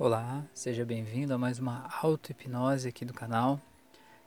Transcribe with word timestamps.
Olá, 0.00 0.46
seja 0.54 0.84
bem-vindo 0.84 1.34
a 1.34 1.38
mais 1.38 1.58
uma 1.58 1.88
auto-hipnose 2.00 2.86
aqui 2.86 3.04
do 3.04 3.12
canal. 3.12 3.60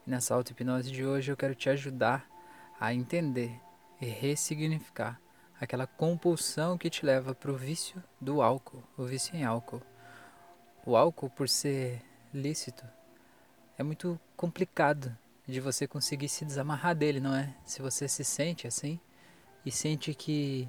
Nessa 0.06 0.36
auto-hipnose 0.36 0.92
de 0.92 1.06
hoje 1.06 1.32
eu 1.32 1.38
quero 1.38 1.56
te 1.56 1.70
ajudar 1.70 2.28
a 2.78 2.94
entender 2.94 3.58
e 4.02 4.06
ressignificar 4.06 5.18
aquela 5.58 5.88
compulsão 5.88 6.78
que 6.78 6.90
te 6.90 7.06
leva 7.06 7.34
para 7.34 7.50
o 7.50 7.56
vício 7.56 8.04
do 8.20 8.42
álcool, 8.42 8.84
o 8.98 9.06
vício 9.06 9.34
em 9.34 9.46
álcool. 9.46 9.82
O 10.86 10.98
álcool, 10.98 11.30
por 11.30 11.48
ser 11.48 12.02
lícito, 12.34 12.84
é 13.78 13.82
muito 13.82 14.20
complicado 14.36 15.18
de 15.48 15.62
você 15.62 15.88
conseguir 15.88 16.28
se 16.28 16.44
desamarrar 16.44 16.94
dele, 16.94 17.22
não 17.22 17.34
é? 17.34 17.56
Se 17.64 17.82
você 17.82 18.10
se 18.10 18.26
sente 18.26 18.68
assim 18.68 19.00
e 19.66 19.72
sente 19.72 20.14
que 20.14 20.68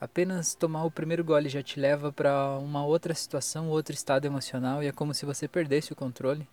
Apenas 0.00 0.54
tomar 0.54 0.84
o 0.84 0.90
primeiro 0.92 1.24
gole 1.24 1.48
já 1.48 1.60
te 1.60 1.80
leva 1.80 2.12
para 2.12 2.56
uma 2.58 2.84
outra 2.84 3.12
situação, 3.14 3.68
outro 3.68 3.92
estado 3.92 4.26
emocional 4.26 4.80
e 4.80 4.86
é 4.86 4.92
como 4.92 5.12
se 5.12 5.26
você 5.26 5.48
perdesse 5.48 5.92
o 5.92 5.96
controle. 5.96 6.46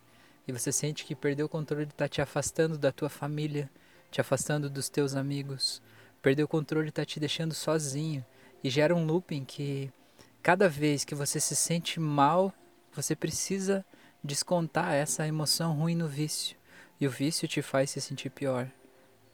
E 0.48 0.52
você 0.52 0.72
sente 0.72 1.06
que 1.06 1.16
perder 1.16 1.44
o 1.44 1.50
controle 1.50 1.84
está 1.84 2.08
te 2.08 2.22
afastando 2.22 2.76
da 2.76 2.92
tua 2.92 3.10
família, 3.10 3.70
te 4.10 4.20
afastando 4.20 4.68
dos 4.68 4.90
teus 4.90 5.16
amigos. 5.16 5.80
Perder 6.24 6.44
o 6.44 6.48
controle 6.48 6.90
está 6.90 7.06
te 7.06 7.20
deixando 7.20 7.54
sozinho 7.54 8.26
e 8.64 8.70
gera 8.70 8.96
um 8.96 9.06
looping 9.06 9.46
que 9.46 9.92
cada 10.42 10.68
vez 10.68 11.06
que 11.06 11.14
você 11.14 11.40
se 11.40 11.56
sente 11.56 12.00
mal, 12.00 12.52
você 12.94 13.16
precisa 13.16 13.86
descontar 14.24 14.94
essa 14.94 15.28
emoção 15.28 15.74
ruim 15.74 15.94
no 15.94 16.08
vício. 16.08 16.58
E 17.00 17.06
o 17.06 17.12
vício 17.12 17.48
te 17.48 17.62
faz 17.62 17.92
se 17.92 18.02
sentir 18.02 18.32
pior. 18.32 18.68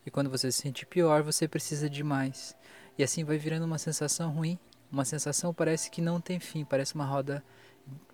E 0.05 0.11
quando 0.11 0.29
você 0.29 0.51
se 0.51 0.61
sente 0.61 0.85
pior, 0.85 1.23
você 1.23 1.47
precisa 1.47 1.89
de 1.89 2.03
mais. 2.03 2.55
E 2.97 3.03
assim 3.03 3.23
vai 3.23 3.37
virando 3.37 3.65
uma 3.65 3.77
sensação 3.77 4.31
ruim. 4.31 4.57
Uma 4.91 5.05
sensação 5.05 5.53
parece 5.53 5.89
que 5.89 6.01
não 6.01 6.19
tem 6.19 6.39
fim, 6.39 6.65
parece 6.65 6.95
uma 6.95 7.05
roda, 7.05 7.43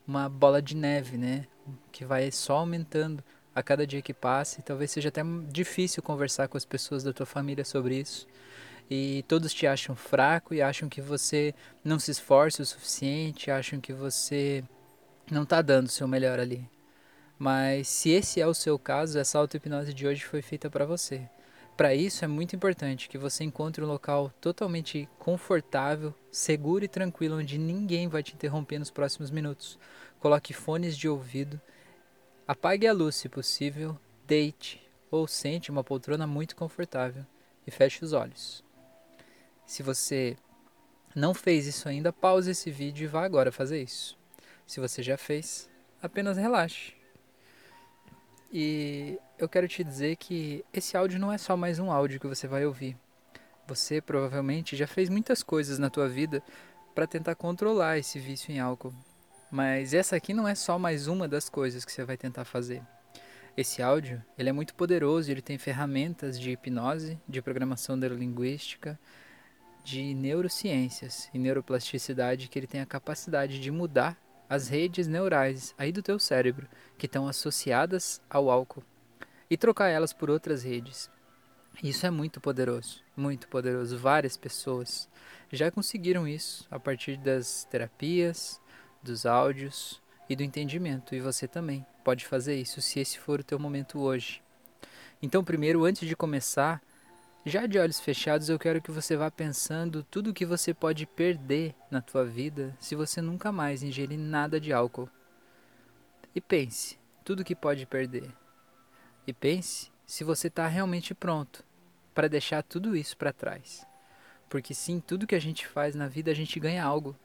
uma 0.08 0.30
bola 0.30 0.62
de 0.62 0.76
neve, 0.76 1.18
né? 1.18 1.46
Que 1.92 2.06
vai 2.06 2.32
só 2.32 2.58
aumentando 2.58 3.24
a 3.54 3.64
cada 3.64 3.88
dia 3.88 4.02
que 4.02 4.14
passa. 4.14 4.60
E 4.60 4.64
talvez 4.64 4.92
seja 4.92 5.10
até 5.10 5.22
difícil 5.50 6.04
conversar 6.04 6.48
com 6.48 6.58
as 6.58 6.66
pessoas 6.66 7.04
da 7.04 7.12
tua 7.12 7.26
família 7.26 7.66
sobre 7.66 8.00
isso. 8.00 8.28
E 8.90 9.24
todos 9.28 9.54
te 9.54 9.68
acham 9.68 9.96
fraco 9.96 10.54
e 10.54 10.62
acham 10.62 10.88
que 10.88 11.02
você 11.02 11.54
não 11.84 12.00
se 12.00 12.12
esforça 12.12 12.62
o 12.62 12.66
suficiente, 12.66 13.52
acham 13.52 13.82
que 13.82 13.92
você 13.92 14.64
não 15.30 15.44
está 15.44 15.62
dando 15.62 15.88
o 15.88 15.92
seu 15.92 16.08
melhor 16.08 16.40
ali. 16.40 16.70
Mas 17.38 17.88
se 17.88 18.10
esse 18.10 18.40
é 18.40 18.48
o 18.48 18.54
seu 18.54 18.80
caso, 18.80 19.20
essa 19.20 19.38
auto-hipnose 19.38 19.94
de 19.94 20.08
hoje 20.08 20.24
foi 20.24 20.42
feita 20.42 20.70
para 20.70 20.86
você. 20.86 21.30
Para 21.78 21.94
isso 21.94 22.26
é 22.26 22.28
muito 22.28 22.56
importante 22.56 23.08
que 23.08 23.20
você 23.20 23.44
encontre 23.44 23.84
um 23.84 23.88
local 23.88 24.34
totalmente 24.42 25.08
confortável, 25.20 26.12
seguro 26.32 26.84
e 26.84 26.88
tranquilo, 26.88 27.38
onde 27.38 27.60
ninguém 27.60 28.08
vai 28.08 28.24
te 28.24 28.34
interromper 28.34 28.80
nos 28.80 28.90
próximos 28.90 29.30
minutos. 29.30 29.78
Coloque 30.20 30.54
fones 30.56 30.98
de 30.98 31.08
ouvido, 31.08 31.62
apague 32.48 32.88
a 32.88 32.94
luz 32.94 33.16
se 33.16 33.30
possível, 33.30 33.96
deite 34.26 34.82
ou 35.12 35.28
sente 35.28 35.70
uma 35.70 35.84
poltrona 35.84 36.26
muito 36.26 36.56
confortável 36.56 37.24
e 37.68 37.70
feche 37.70 38.04
os 38.04 38.12
olhos. 38.12 38.64
Se 39.64 39.84
você 39.84 40.36
não 41.16 41.32
fez 41.32 41.68
isso 41.68 41.88
ainda, 41.88 42.12
pause 42.12 42.50
esse 42.50 42.72
vídeo 42.72 43.04
e 43.04 43.08
vá 43.08 43.24
agora 43.24 43.52
fazer 43.52 43.84
isso. 43.84 44.18
Se 44.66 44.80
você 44.80 45.04
já 45.04 45.16
fez, 45.16 45.70
apenas 46.02 46.38
relaxe. 46.38 46.97
E 48.52 49.20
eu 49.38 49.50
quero 49.50 49.68
te 49.68 49.84
dizer 49.84 50.16
que 50.16 50.64
esse 50.74 50.96
áudio 50.96 51.20
não 51.20 51.32
é 51.32 51.38
só 51.38 51.58
mais 51.58 51.80
um 51.80 51.92
áudio 51.92 52.20
que 52.20 52.28
você 52.28 52.48
vai 52.48 52.66
ouvir. 52.66 52.98
Você 53.68 54.00
provavelmente 54.00 54.76
já 54.76 54.88
fez 54.88 55.10
muitas 55.10 55.44
coisas 55.44 55.78
na 55.78 55.90
tua 55.90 56.08
vida 56.08 56.42
para 56.96 57.06
tentar 57.06 57.36
controlar 57.36 57.98
esse 57.98 58.18
vício 58.20 58.52
em 58.52 58.60
álcool. 58.60 58.94
Mas 59.52 59.94
essa 59.94 60.16
aqui 60.16 60.34
não 60.34 60.48
é 60.48 60.56
só 60.56 60.80
mais 60.80 61.08
uma 61.08 61.28
das 61.28 61.50
coisas 61.50 61.84
que 61.84 61.92
você 61.92 62.04
vai 62.04 62.18
tentar 62.18 62.46
fazer. 62.46 62.82
Esse 63.56 63.82
áudio, 63.82 64.24
ele 64.38 64.50
é 64.50 64.54
muito 64.54 64.76
poderoso, 64.76 65.30
ele 65.32 65.42
tem 65.42 65.58
ferramentas 65.58 66.40
de 66.40 66.52
hipnose, 66.52 67.20
de 67.28 67.42
programação 67.42 67.96
neurolinguística, 67.96 69.00
de 69.84 70.14
neurociências 70.14 71.30
e 71.34 71.40
neuroplasticidade 71.40 72.48
que 72.48 72.60
ele 72.60 72.68
tem 72.68 72.82
a 72.82 72.86
capacidade 72.86 73.60
de 73.60 73.72
mudar 73.72 74.18
as 74.50 74.68
redes 74.68 75.08
neurais 75.08 75.74
aí 75.78 75.92
do 75.92 76.02
teu 76.02 76.18
cérebro 76.20 76.68
que 76.98 77.06
estão 77.06 77.28
associadas 77.28 78.22
ao 78.30 78.50
álcool 78.50 78.84
e 79.50 79.58
trocar 79.58 79.90
elas 79.90 80.14
por 80.14 80.30
outras 80.30 80.64
redes. 80.64 81.10
Isso 81.84 82.06
é 82.06 82.10
muito 82.10 82.42
poderoso, 82.42 83.04
muito 83.16 83.48
poderoso. 83.48 83.98
Várias 83.98 84.36
pessoas 84.36 85.08
já 85.52 85.70
conseguiram 85.70 86.28
isso 86.28 86.68
a 86.72 86.80
partir 86.80 87.18
das 87.18 87.66
terapias, 87.66 88.60
dos 89.02 89.26
áudios 89.26 90.02
e 90.30 90.36
do 90.36 90.44
entendimento, 90.44 91.16
e 91.16 91.22
você 91.22 91.48
também 91.48 91.86
pode 92.04 92.26
fazer 92.26 92.56
isso 92.56 92.82
se 92.82 93.00
esse 93.00 93.20
for 93.20 93.40
o 93.40 93.44
teu 93.44 93.60
momento 93.60 94.00
hoje. 94.00 94.42
Então, 95.22 95.44
primeiro, 95.44 95.86
antes 95.86 96.08
de 96.08 96.16
começar, 96.16 96.82
já 97.48 97.66
de 97.66 97.80
olhos 97.80 97.98
fechados, 97.98 98.50
eu 98.50 98.60
quero 98.60 98.82
que 98.82 98.92
você 98.92 99.16
vá 99.16 99.32
pensando 99.32 100.04
tudo 100.04 100.32
o 100.32 100.34
que 100.34 100.46
você 100.46 100.74
pode 100.74 101.06
perder 101.06 101.74
na 101.90 102.02
tua 102.02 102.26
vida 102.26 102.76
se 102.78 102.94
você 102.94 103.22
nunca 103.22 103.54
mais 103.54 103.82
ingerir 103.82 104.20
nada 104.20 104.60
de 104.60 104.74
álcool. 104.74 105.10
E 106.36 106.42
pense 106.42 107.00
tudo 107.24 107.46
que 107.46 107.56
pode 107.56 107.86
perder. 107.86 108.30
E 109.26 109.32
pense 109.32 109.90
se 110.06 110.26
você 110.26 110.48
está 110.48 110.68
realmente 110.68 111.16
pronto 111.16 111.64
para 112.14 112.28
deixar 112.28 112.64
tudo 112.64 112.98
isso 112.98 113.16
para 113.16 113.32
trás. 113.32 113.88
Porque 114.50 114.74
sim, 114.74 115.00
tudo 115.00 115.26
que 115.26 115.36
a 115.36 115.40
gente 115.40 115.66
faz 115.66 115.96
na 115.96 116.08
vida 116.08 116.32
a 116.32 116.36
gente 116.36 116.60
ganha 116.60 116.84
algo. 116.84 117.16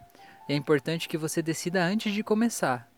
E 0.48 0.52
é 0.52 0.56
importante 0.56 1.08
que 1.08 1.18
você 1.18 1.42
decida 1.42 1.82
antes 1.82 2.12
de 2.14 2.22
começar 2.22 2.88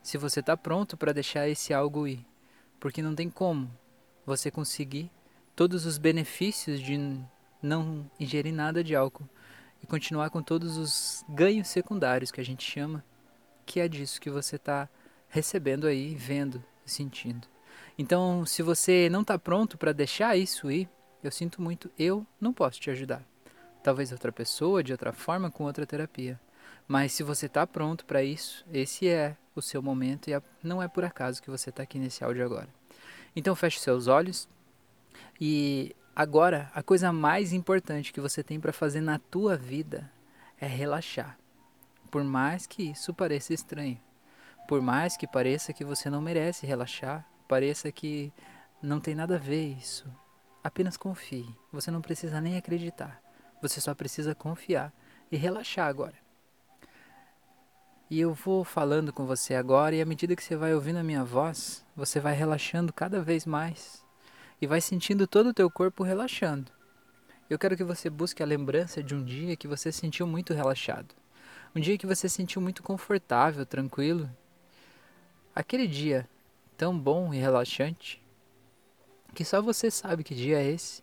se 0.00 0.16
você 0.16 0.38
está 0.38 0.56
pronto 0.56 0.96
para 0.96 1.12
deixar 1.12 1.48
esse 1.48 1.74
algo 1.74 2.06
ir. 2.06 2.24
Porque 2.78 3.02
não 3.02 3.16
tem 3.16 3.28
como 3.28 3.68
você 4.24 4.48
conseguir 4.48 5.10
todos 5.58 5.86
os 5.86 5.98
benefícios 5.98 6.80
de 6.80 7.20
não 7.60 8.08
ingerir 8.20 8.54
nada 8.54 8.84
de 8.84 8.94
álcool 8.94 9.28
e 9.82 9.86
continuar 9.88 10.30
com 10.30 10.40
todos 10.40 10.76
os 10.76 11.24
ganhos 11.28 11.66
secundários 11.66 12.30
que 12.30 12.40
a 12.40 12.44
gente 12.44 12.62
chama, 12.62 13.04
que 13.66 13.80
é 13.80 13.88
disso 13.88 14.20
que 14.20 14.30
você 14.30 14.54
está 14.54 14.88
recebendo 15.28 15.88
aí, 15.88 16.14
vendo 16.14 16.62
e 16.86 16.90
sentindo. 16.92 17.48
Então, 17.98 18.46
se 18.46 18.62
você 18.62 19.08
não 19.10 19.22
está 19.22 19.36
pronto 19.36 19.76
para 19.76 19.90
deixar 19.90 20.36
isso 20.36 20.70
ir, 20.70 20.88
eu 21.24 21.32
sinto 21.32 21.60
muito, 21.60 21.90
eu 21.98 22.24
não 22.40 22.52
posso 22.52 22.78
te 22.80 22.88
ajudar. 22.88 23.24
Talvez 23.82 24.12
outra 24.12 24.30
pessoa, 24.30 24.80
de 24.80 24.92
outra 24.92 25.12
forma, 25.12 25.50
com 25.50 25.64
outra 25.64 25.84
terapia. 25.84 26.38
Mas 26.86 27.10
se 27.10 27.24
você 27.24 27.46
está 27.46 27.66
pronto 27.66 28.06
para 28.06 28.22
isso, 28.22 28.64
esse 28.72 29.08
é 29.08 29.36
o 29.56 29.60
seu 29.60 29.82
momento 29.82 30.30
e 30.30 30.40
não 30.62 30.80
é 30.80 30.86
por 30.86 31.04
acaso 31.04 31.42
que 31.42 31.50
você 31.50 31.70
está 31.70 31.82
aqui 31.82 31.98
nesse 31.98 32.22
áudio 32.22 32.44
agora. 32.44 32.68
Então 33.34 33.56
feche 33.56 33.80
seus 33.80 34.06
olhos 34.06 34.48
e 35.40 35.94
agora, 36.14 36.70
a 36.74 36.82
coisa 36.82 37.12
mais 37.12 37.52
importante 37.52 38.12
que 38.12 38.20
você 38.20 38.42
tem 38.42 38.58
para 38.58 38.72
fazer 38.72 39.00
na 39.00 39.18
tua 39.18 39.56
vida 39.56 40.10
é 40.60 40.66
relaxar. 40.66 41.38
Por 42.10 42.24
mais 42.24 42.66
que 42.66 42.90
isso 42.90 43.14
pareça 43.14 43.52
estranho, 43.52 44.00
por 44.66 44.82
mais 44.82 45.16
que 45.16 45.26
pareça 45.26 45.72
que 45.72 45.84
você 45.84 46.10
não 46.10 46.20
merece 46.20 46.66
relaxar, 46.66 47.26
pareça 47.46 47.92
que 47.92 48.32
não 48.82 49.00
tem 49.00 49.14
nada 49.14 49.36
a 49.36 49.38
ver 49.38 49.72
isso, 49.72 50.06
apenas 50.62 50.96
confie. 50.96 51.48
Você 51.72 51.90
não 51.90 52.00
precisa 52.00 52.40
nem 52.40 52.56
acreditar. 52.56 53.20
Você 53.60 53.80
só 53.80 53.94
precisa 53.94 54.34
confiar 54.34 54.92
e 55.30 55.36
relaxar 55.36 55.88
agora. 55.88 56.14
E 58.10 58.18
eu 58.18 58.32
vou 58.32 58.64
falando 58.64 59.12
com 59.12 59.26
você 59.26 59.54
agora, 59.54 59.94
e 59.94 60.00
à 60.00 60.06
medida 60.06 60.34
que 60.34 60.42
você 60.42 60.56
vai 60.56 60.74
ouvindo 60.74 60.98
a 60.98 61.02
minha 61.02 61.22
voz, 61.22 61.84
você 61.94 62.18
vai 62.18 62.34
relaxando 62.34 62.92
cada 62.92 63.20
vez 63.20 63.44
mais 63.44 64.02
e 64.60 64.66
vai 64.66 64.80
sentindo 64.80 65.26
todo 65.26 65.48
o 65.48 65.54
teu 65.54 65.70
corpo 65.70 66.02
relaxando. 66.02 66.70
Eu 67.48 67.58
quero 67.58 67.76
que 67.76 67.84
você 67.84 68.10
busque 68.10 68.42
a 68.42 68.46
lembrança 68.46 69.02
de 69.02 69.14
um 69.14 69.24
dia 69.24 69.56
que 69.56 69.68
você 69.68 69.90
se 69.90 70.00
sentiu 70.00 70.26
muito 70.26 70.52
relaxado. 70.52 71.14
Um 71.74 71.80
dia 71.80 71.96
que 71.96 72.06
você 72.06 72.28
se 72.28 72.36
sentiu 72.36 72.60
muito 72.60 72.82
confortável, 72.82 73.64
tranquilo. 73.64 74.28
Aquele 75.54 75.86
dia 75.86 76.28
tão 76.76 76.98
bom 76.98 77.32
e 77.32 77.38
relaxante 77.38 78.22
que 79.34 79.44
só 79.44 79.62
você 79.62 79.90
sabe 79.90 80.24
que 80.24 80.34
dia 80.34 80.60
é 80.60 80.66
esse 80.66 81.02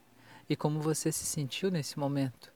e 0.49 0.55
como 0.55 0.81
você 0.81 1.11
se 1.11 1.25
sentiu 1.25 1.71
nesse 1.71 1.97
momento. 1.97 2.53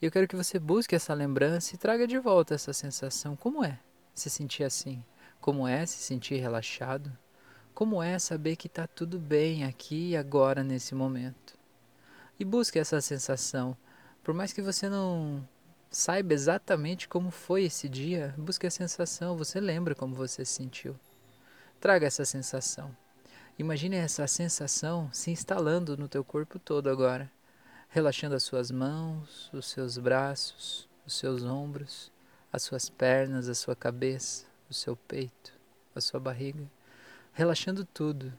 Eu 0.00 0.10
quero 0.10 0.26
que 0.26 0.36
você 0.36 0.58
busque 0.58 0.94
essa 0.94 1.12
lembrança 1.12 1.74
e 1.74 1.78
traga 1.78 2.06
de 2.06 2.18
volta 2.18 2.54
essa 2.54 2.72
sensação. 2.72 3.36
Como 3.36 3.62
é 3.64 3.78
se 4.14 4.30
sentir 4.30 4.64
assim? 4.64 5.04
Como 5.40 5.66
é 5.68 5.84
se 5.84 5.98
sentir 5.98 6.36
relaxado? 6.36 7.12
Como 7.80 8.02
é 8.02 8.18
saber 8.18 8.56
que 8.56 8.66
está 8.66 8.86
tudo 8.86 9.18
bem 9.18 9.64
aqui 9.64 10.10
e 10.10 10.16
agora 10.18 10.62
nesse 10.62 10.94
momento? 10.94 11.56
E 12.38 12.44
busque 12.44 12.78
essa 12.78 13.00
sensação. 13.00 13.74
Por 14.22 14.34
mais 14.34 14.52
que 14.52 14.60
você 14.60 14.86
não 14.86 15.48
saiba 15.90 16.34
exatamente 16.34 17.08
como 17.08 17.30
foi 17.30 17.64
esse 17.64 17.88
dia, 17.88 18.34
busque 18.36 18.66
a 18.66 18.70
sensação, 18.70 19.34
você 19.34 19.58
lembra 19.58 19.94
como 19.94 20.14
você 20.14 20.44
se 20.44 20.52
sentiu. 20.52 20.94
Traga 21.80 22.06
essa 22.06 22.22
sensação. 22.26 22.94
Imagine 23.58 23.96
essa 23.96 24.26
sensação 24.26 25.08
se 25.10 25.30
instalando 25.30 25.96
no 25.96 26.06
teu 26.06 26.22
corpo 26.22 26.58
todo 26.58 26.90
agora, 26.90 27.32
relaxando 27.88 28.34
as 28.34 28.42
suas 28.42 28.70
mãos, 28.70 29.48
os 29.54 29.70
seus 29.70 29.96
braços, 29.96 30.86
os 31.06 31.14
seus 31.14 31.44
ombros, 31.44 32.12
as 32.52 32.62
suas 32.62 32.90
pernas, 32.90 33.48
a 33.48 33.54
sua 33.54 33.74
cabeça, 33.74 34.44
o 34.68 34.74
seu 34.74 34.94
peito, 34.94 35.54
a 35.94 36.00
sua 36.02 36.20
barriga, 36.20 36.68
relaxando 37.40 37.86
tudo. 37.86 38.30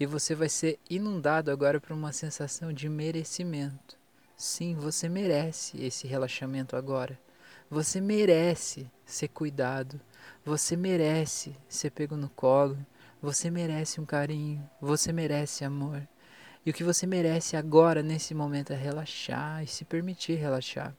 E 0.00 0.04
você 0.04 0.34
vai 0.34 0.48
ser 0.48 0.80
inundado 0.90 1.48
agora 1.48 1.80
por 1.80 1.92
uma 1.92 2.12
sensação 2.12 2.72
de 2.72 2.88
merecimento. 2.88 3.96
Sim, 4.36 4.74
você 4.74 5.08
merece 5.08 5.80
esse 5.80 6.08
relaxamento 6.08 6.74
agora. 6.74 7.16
Você 7.70 8.00
merece 8.00 8.90
ser 9.06 9.28
cuidado. 9.28 10.00
Você 10.44 10.76
merece 10.76 11.54
ser 11.68 11.90
pego 11.90 12.16
no 12.16 12.28
colo. 12.28 12.76
Você 13.22 13.48
merece 13.48 14.00
um 14.00 14.04
carinho. 14.04 14.68
Você 14.80 15.12
merece 15.12 15.64
amor. 15.64 16.02
E 16.66 16.70
o 16.70 16.74
que 16.74 16.82
você 16.82 17.06
merece 17.06 17.56
agora, 17.56 18.02
nesse 18.02 18.34
momento, 18.34 18.72
é 18.72 18.76
relaxar 18.76 19.62
e 19.62 19.68
se 19.68 19.84
permitir 19.84 20.34
relaxar. 20.34 20.92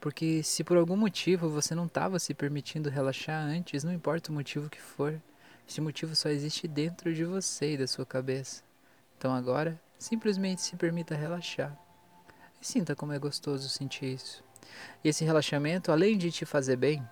Porque 0.00 0.44
se 0.44 0.62
por 0.62 0.76
algum 0.76 0.96
motivo 0.96 1.48
você 1.48 1.74
não 1.74 1.86
estava 1.86 2.20
se 2.20 2.34
permitindo 2.34 2.88
relaxar 2.88 3.42
antes, 3.42 3.82
não 3.82 3.92
importa 3.92 4.30
o 4.30 4.34
motivo 4.34 4.70
que 4.70 4.80
for, 4.80 5.20
esse 5.68 5.80
motivo 5.80 6.14
só 6.14 6.28
existe 6.28 6.68
dentro 6.68 7.14
de 7.14 7.24
você 7.24 7.74
e 7.74 7.78
da 7.78 7.86
sua 7.86 8.04
cabeça. 8.04 8.62
Então 9.16 9.34
agora, 9.34 9.80
simplesmente 9.98 10.62
se 10.62 10.76
permita 10.76 11.14
relaxar. 11.14 11.76
E 12.60 12.66
sinta 12.66 12.94
como 12.94 13.12
é 13.12 13.18
gostoso 13.18 13.68
sentir 13.68 14.06
isso. 14.06 14.44
E 15.02 15.08
esse 15.08 15.24
relaxamento, 15.24 15.90
além 15.90 16.16
de 16.16 16.30
te 16.30 16.44
fazer 16.44 16.76
bem, 16.76 17.06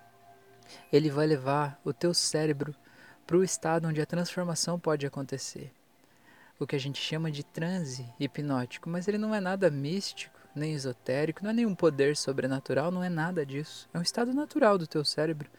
ele 0.91 1.09
vai 1.09 1.25
levar 1.25 1.79
o 1.83 1.93
teu 1.93 2.13
cérebro 2.13 2.75
para 3.25 3.37
o 3.37 3.43
estado 3.43 3.87
onde 3.87 4.01
a 4.01 4.05
transformação 4.05 4.79
pode 4.79 5.05
acontecer. 5.05 5.71
O 6.59 6.67
que 6.67 6.75
a 6.75 6.79
gente 6.79 7.01
chama 7.01 7.31
de 7.31 7.43
transe 7.43 8.07
hipnótico, 8.19 8.89
mas 8.89 9.07
ele 9.07 9.17
não 9.17 9.33
é 9.33 9.39
nada 9.39 9.69
místico, 9.69 10.39
nem 10.55 10.73
esotérico, 10.73 11.43
não 11.43 11.49
é 11.49 11.53
nenhum 11.53 11.75
poder 11.75 12.15
sobrenatural, 12.15 12.91
não 12.91 13.03
é 13.03 13.09
nada 13.09 13.45
disso. 13.45 13.89
É 13.93 13.97
um 13.97 14.03
estado 14.03 14.33
natural 14.33 14.77
do 14.77 14.87
teu 14.87 15.03
cérebro. 15.03 15.49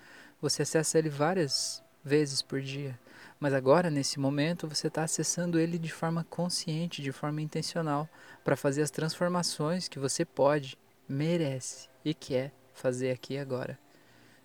Você 0.41 0.63
acessa 0.63 0.99
ele 0.99 1.09
várias 1.09 1.84
vezes 2.05 2.43
por 2.43 2.61
dia. 2.61 2.99
Mas 3.41 3.53
agora, 3.53 3.91
nesse 3.91 4.21
momento, 4.21 4.69
você 4.69 4.89
está 4.89 5.03
acessando 5.03 5.59
ele 5.59 5.79
de 5.79 5.93
forma 5.93 6.25
consciente, 6.25 7.03
de 7.03 7.13
forma 7.13 7.41
intencional, 7.41 8.09
para 8.45 8.57
fazer 8.57 8.83
as 8.83 8.91
transformações 8.91 9.89
que 9.89 9.99
você 9.99 10.25
pode, 10.25 10.79
merece 11.09 11.89
e 12.05 12.15
quer 12.15 12.53
fazer 12.73 13.11
aqui 13.11 13.39
agora. 13.39 13.79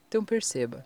Então 0.08 0.24
perceba 0.26 0.86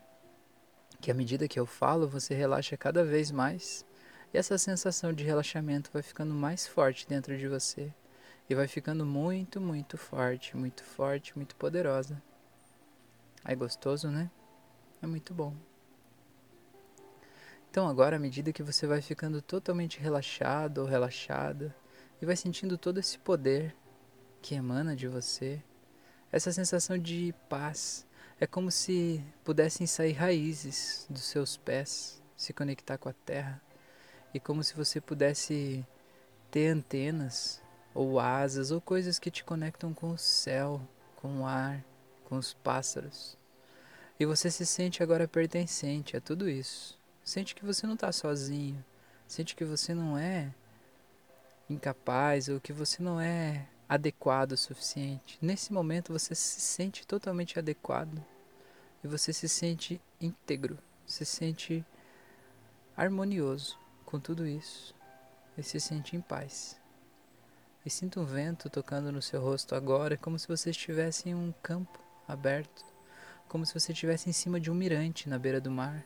que 1.00 1.12
à 1.12 1.14
medida 1.14 1.48
que 1.48 1.60
eu 1.60 1.66
falo, 1.66 2.08
você 2.08 2.34
relaxa 2.34 2.78
cada 2.78 3.04
vez 3.04 3.32
mais 3.32 3.86
e 4.34 4.38
essa 4.38 4.58
sensação 4.58 5.14
de 5.14 5.24
relaxamento 5.24 5.90
vai 5.94 6.02
ficando 6.02 6.34
mais 6.34 6.68
forte 6.68 7.08
dentro 7.08 7.38
de 7.38 7.48
você 7.48 7.94
e 8.50 8.56
vai 8.56 8.68
ficando 8.68 9.06
muito, 9.06 9.62
muito 9.62 9.98
forte, 9.98 10.58
muito 10.58 10.84
forte, 10.84 11.36
muito 11.36 11.56
poderosa. 11.56 12.22
É 13.46 13.56
gostoso, 13.56 14.10
né? 14.10 14.30
É 15.02 15.08
muito 15.08 15.34
bom. 15.34 15.54
Então, 17.74 17.88
agora, 17.88 18.18
à 18.18 18.20
medida 18.20 18.54
que 18.54 18.62
você 18.62 18.86
vai 18.86 19.02
ficando 19.02 19.42
totalmente 19.42 20.00
relaxado 20.00 20.78
ou 20.78 20.86
relaxada 20.86 21.76
e 22.22 22.26
vai 22.26 22.36
sentindo 22.36 22.78
todo 22.78 23.00
esse 23.00 23.18
poder 23.18 23.76
que 24.44 24.54
emana 24.54 24.96
de 24.96 25.08
você, 25.08 25.60
essa 26.32 26.52
sensação 26.52 27.00
de 27.00 27.34
paz, 27.50 28.06
é 28.40 28.46
como 28.46 28.70
se 28.70 29.26
pudessem 29.44 29.88
sair 29.88 30.12
raízes 30.12 31.08
dos 31.10 31.24
seus 31.24 31.58
pés, 31.58 32.22
se 32.38 32.54
conectar 32.54 33.00
com 33.00 33.10
a 33.10 33.14
terra, 33.26 33.60
e 34.36 34.40
como 34.40 34.64
se 34.64 34.76
você 34.76 35.02
pudesse 35.02 35.84
ter 36.52 36.68
antenas 36.68 37.60
ou 37.92 38.20
asas 38.20 38.70
ou 38.70 38.80
coisas 38.80 39.18
que 39.18 39.32
te 39.32 39.44
conectam 39.44 39.96
com 39.96 40.12
o 40.12 40.18
céu, 40.20 40.80
com 41.16 41.40
o 41.40 41.46
ar, 41.48 41.84
com 42.26 42.38
os 42.38 42.54
pássaros. 42.54 43.36
E 44.20 44.28
você 44.28 44.52
se 44.52 44.64
sente 44.64 45.02
agora 45.02 45.28
pertencente 45.28 46.16
a 46.16 46.22
tudo 46.22 46.48
isso. 46.48 47.02
Sente 47.24 47.56
que 47.56 47.66
você 47.66 47.88
não 47.88 47.94
está 47.94 48.12
sozinho. 48.12 48.84
Sente 49.28 49.56
que 49.56 49.64
você 49.64 49.94
não 49.94 50.18
é 50.18 50.54
incapaz 51.70 52.50
ou 52.50 52.60
que 52.60 52.74
você 52.74 53.02
não 53.02 53.20
é 53.20 53.66
adequado 53.88 54.52
o 54.52 54.58
suficiente. 54.58 55.38
Nesse 55.42 55.72
momento 55.72 56.12
você 56.12 56.36
se 56.36 56.60
sente 56.60 57.08
totalmente 57.08 57.58
adequado 57.58 58.24
e 59.04 59.08
você 59.08 59.32
se 59.32 59.48
sente 59.48 60.02
íntegro, 60.20 60.78
se 61.06 61.26
sente 61.26 61.86
harmonioso 62.96 63.78
com 64.06 64.20
tudo 64.20 64.46
isso 64.46 64.94
e 65.58 65.64
se 65.64 65.80
sente 65.80 66.16
em 66.16 66.22
paz. 66.22 66.80
E 67.86 67.90
sinta 67.90 68.20
um 68.20 68.26
vento 68.26 68.70
tocando 68.70 69.12
no 69.12 69.22
seu 69.22 69.42
rosto 69.42 69.76
agora, 69.76 70.18
como 70.18 70.38
se 70.38 70.48
você 70.48 70.70
estivesse 70.70 71.30
em 71.30 71.36
um 71.36 71.54
campo 71.64 72.00
aberto, 72.28 72.86
como 73.48 73.66
se 73.66 73.74
você 73.74 73.92
estivesse 73.92 74.30
em 74.30 74.34
cima 74.34 74.60
de 74.60 74.72
um 74.72 74.76
mirante 74.76 75.28
na 75.28 75.38
beira 75.38 75.60
do 75.60 75.72
mar 75.72 76.04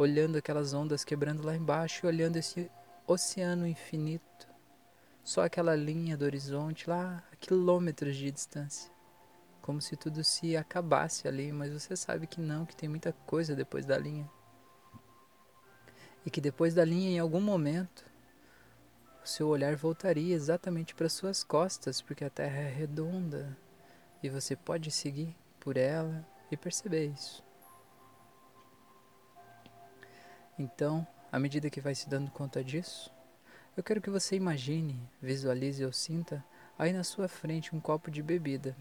olhando 0.00 0.38
aquelas 0.38 0.72
ondas 0.72 1.04
quebrando 1.04 1.44
lá 1.44 1.54
embaixo 1.54 2.06
e 2.06 2.08
olhando 2.08 2.36
esse 2.36 2.70
oceano 3.06 3.66
infinito. 3.66 4.48
Só 5.22 5.44
aquela 5.44 5.76
linha 5.76 6.16
do 6.16 6.24
horizonte 6.24 6.88
lá 6.88 7.22
a 7.30 7.36
quilômetros 7.36 8.16
de 8.16 8.30
distância. 8.30 8.90
Como 9.60 9.78
se 9.78 9.96
tudo 9.96 10.24
se 10.24 10.56
acabasse 10.56 11.28
ali, 11.28 11.52
mas 11.52 11.70
você 11.70 11.94
sabe 11.94 12.26
que 12.26 12.40
não, 12.40 12.64
que 12.64 12.74
tem 12.74 12.88
muita 12.88 13.12
coisa 13.12 13.54
depois 13.54 13.84
da 13.84 13.98
linha. 13.98 14.28
E 16.24 16.30
que 16.30 16.40
depois 16.40 16.72
da 16.72 16.84
linha, 16.84 17.10
em 17.10 17.18
algum 17.18 17.40
momento, 17.40 18.02
o 19.22 19.28
seu 19.28 19.48
olhar 19.48 19.76
voltaria 19.76 20.34
exatamente 20.34 20.94
para 20.94 21.10
suas 21.10 21.44
costas, 21.44 22.00
porque 22.00 22.24
a 22.24 22.30
Terra 22.30 22.60
é 22.60 22.68
redonda 22.70 23.54
e 24.22 24.30
você 24.30 24.56
pode 24.56 24.90
seguir 24.90 25.36
por 25.60 25.76
ela 25.76 26.26
e 26.50 26.56
perceber 26.56 27.04
isso. 27.08 27.49
Então, 30.60 31.06
à 31.32 31.38
medida 31.38 31.70
que 31.70 31.80
vai 31.80 31.94
se 31.94 32.06
dando 32.06 32.30
conta 32.30 32.62
disso, 32.62 33.10
eu 33.74 33.82
quero 33.82 33.98
que 33.98 34.10
você 34.10 34.36
imagine, 34.36 35.00
visualize 35.18 35.82
ou 35.82 35.90
sinta 35.90 36.44
aí 36.78 36.92
na 36.92 37.02
sua 37.02 37.28
frente 37.28 37.74
um 37.74 37.80
copo 37.80 38.10
de 38.10 38.22
bebida. 38.22 38.76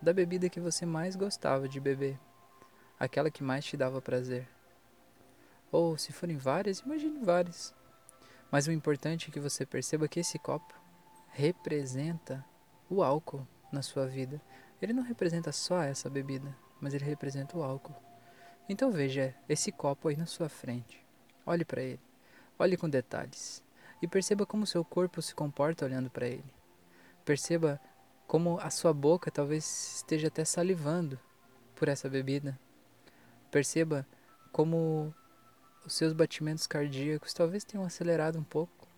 Da 0.00 0.12
bebida 0.12 0.48
que 0.48 0.60
você 0.60 0.86
mais 0.86 1.16
gostava 1.16 1.68
de 1.68 1.80
beber, 1.80 2.16
aquela 3.00 3.32
que 3.32 3.42
mais 3.42 3.64
te 3.64 3.76
dava 3.76 4.00
prazer. 4.00 4.48
Ou, 5.72 5.98
se 5.98 6.12
forem 6.12 6.36
várias, 6.36 6.78
imagine 6.78 7.18
várias. 7.18 7.74
Mas 8.48 8.68
o 8.68 8.72
importante 8.72 9.28
é 9.28 9.32
que 9.32 9.40
você 9.40 9.66
perceba 9.66 10.06
que 10.06 10.20
esse 10.20 10.38
copo 10.38 10.72
representa 11.30 12.46
o 12.88 13.02
álcool 13.02 13.44
na 13.72 13.82
sua 13.82 14.06
vida. 14.06 14.40
Ele 14.80 14.92
não 14.92 15.02
representa 15.02 15.50
só 15.50 15.82
essa 15.82 16.08
bebida, 16.08 16.56
mas 16.80 16.94
ele 16.94 17.04
representa 17.04 17.58
o 17.58 17.64
álcool. 17.64 18.05
Então 18.68 18.90
veja 18.90 19.34
esse 19.48 19.70
copo 19.70 20.08
aí 20.08 20.16
na 20.16 20.26
sua 20.26 20.48
frente. 20.48 21.04
Olhe 21.44 21.64
para 21.64 21.82
ele. 21.82 22.00
Olhe 22.58 22.76
com 22.76 22.88
detalhes. 22.88 23.62
E 24.02 24.08
perceba 24.08 24.44
como 24.44 24.66
seu 24.66 24.84
corpo 24.84 25.22
se 25.22 25.34
comporta 25.34 25.84
olhando 25.84 26.10
para 26.10 26.26
ele. 26.26 26.52
Perceba 27.24 27.80
como 28.26 28.58
a 28.60 28.70
sua 28.70 28.92
boca 28.92 29.30
talvez 29.30 29.96
esteja 29.96 30.28
até 30.28 30.44
salivando 30.44 31.18
por 31.76 31.88
essa 31.88 32.08
bebida. 32.08 32.58
Perceba 33.50 34.06
como 34.50 35.14
os 35.84 35.94
seus 35.94 36.12
batimentos 36.12 36.66
cardíacos 36.66 37.32
talvez 37.32 37.62
tenham 37.62 37.86
acelerado 37.86 38.38
um 38.38 38.44
pouco. 38.44 38.88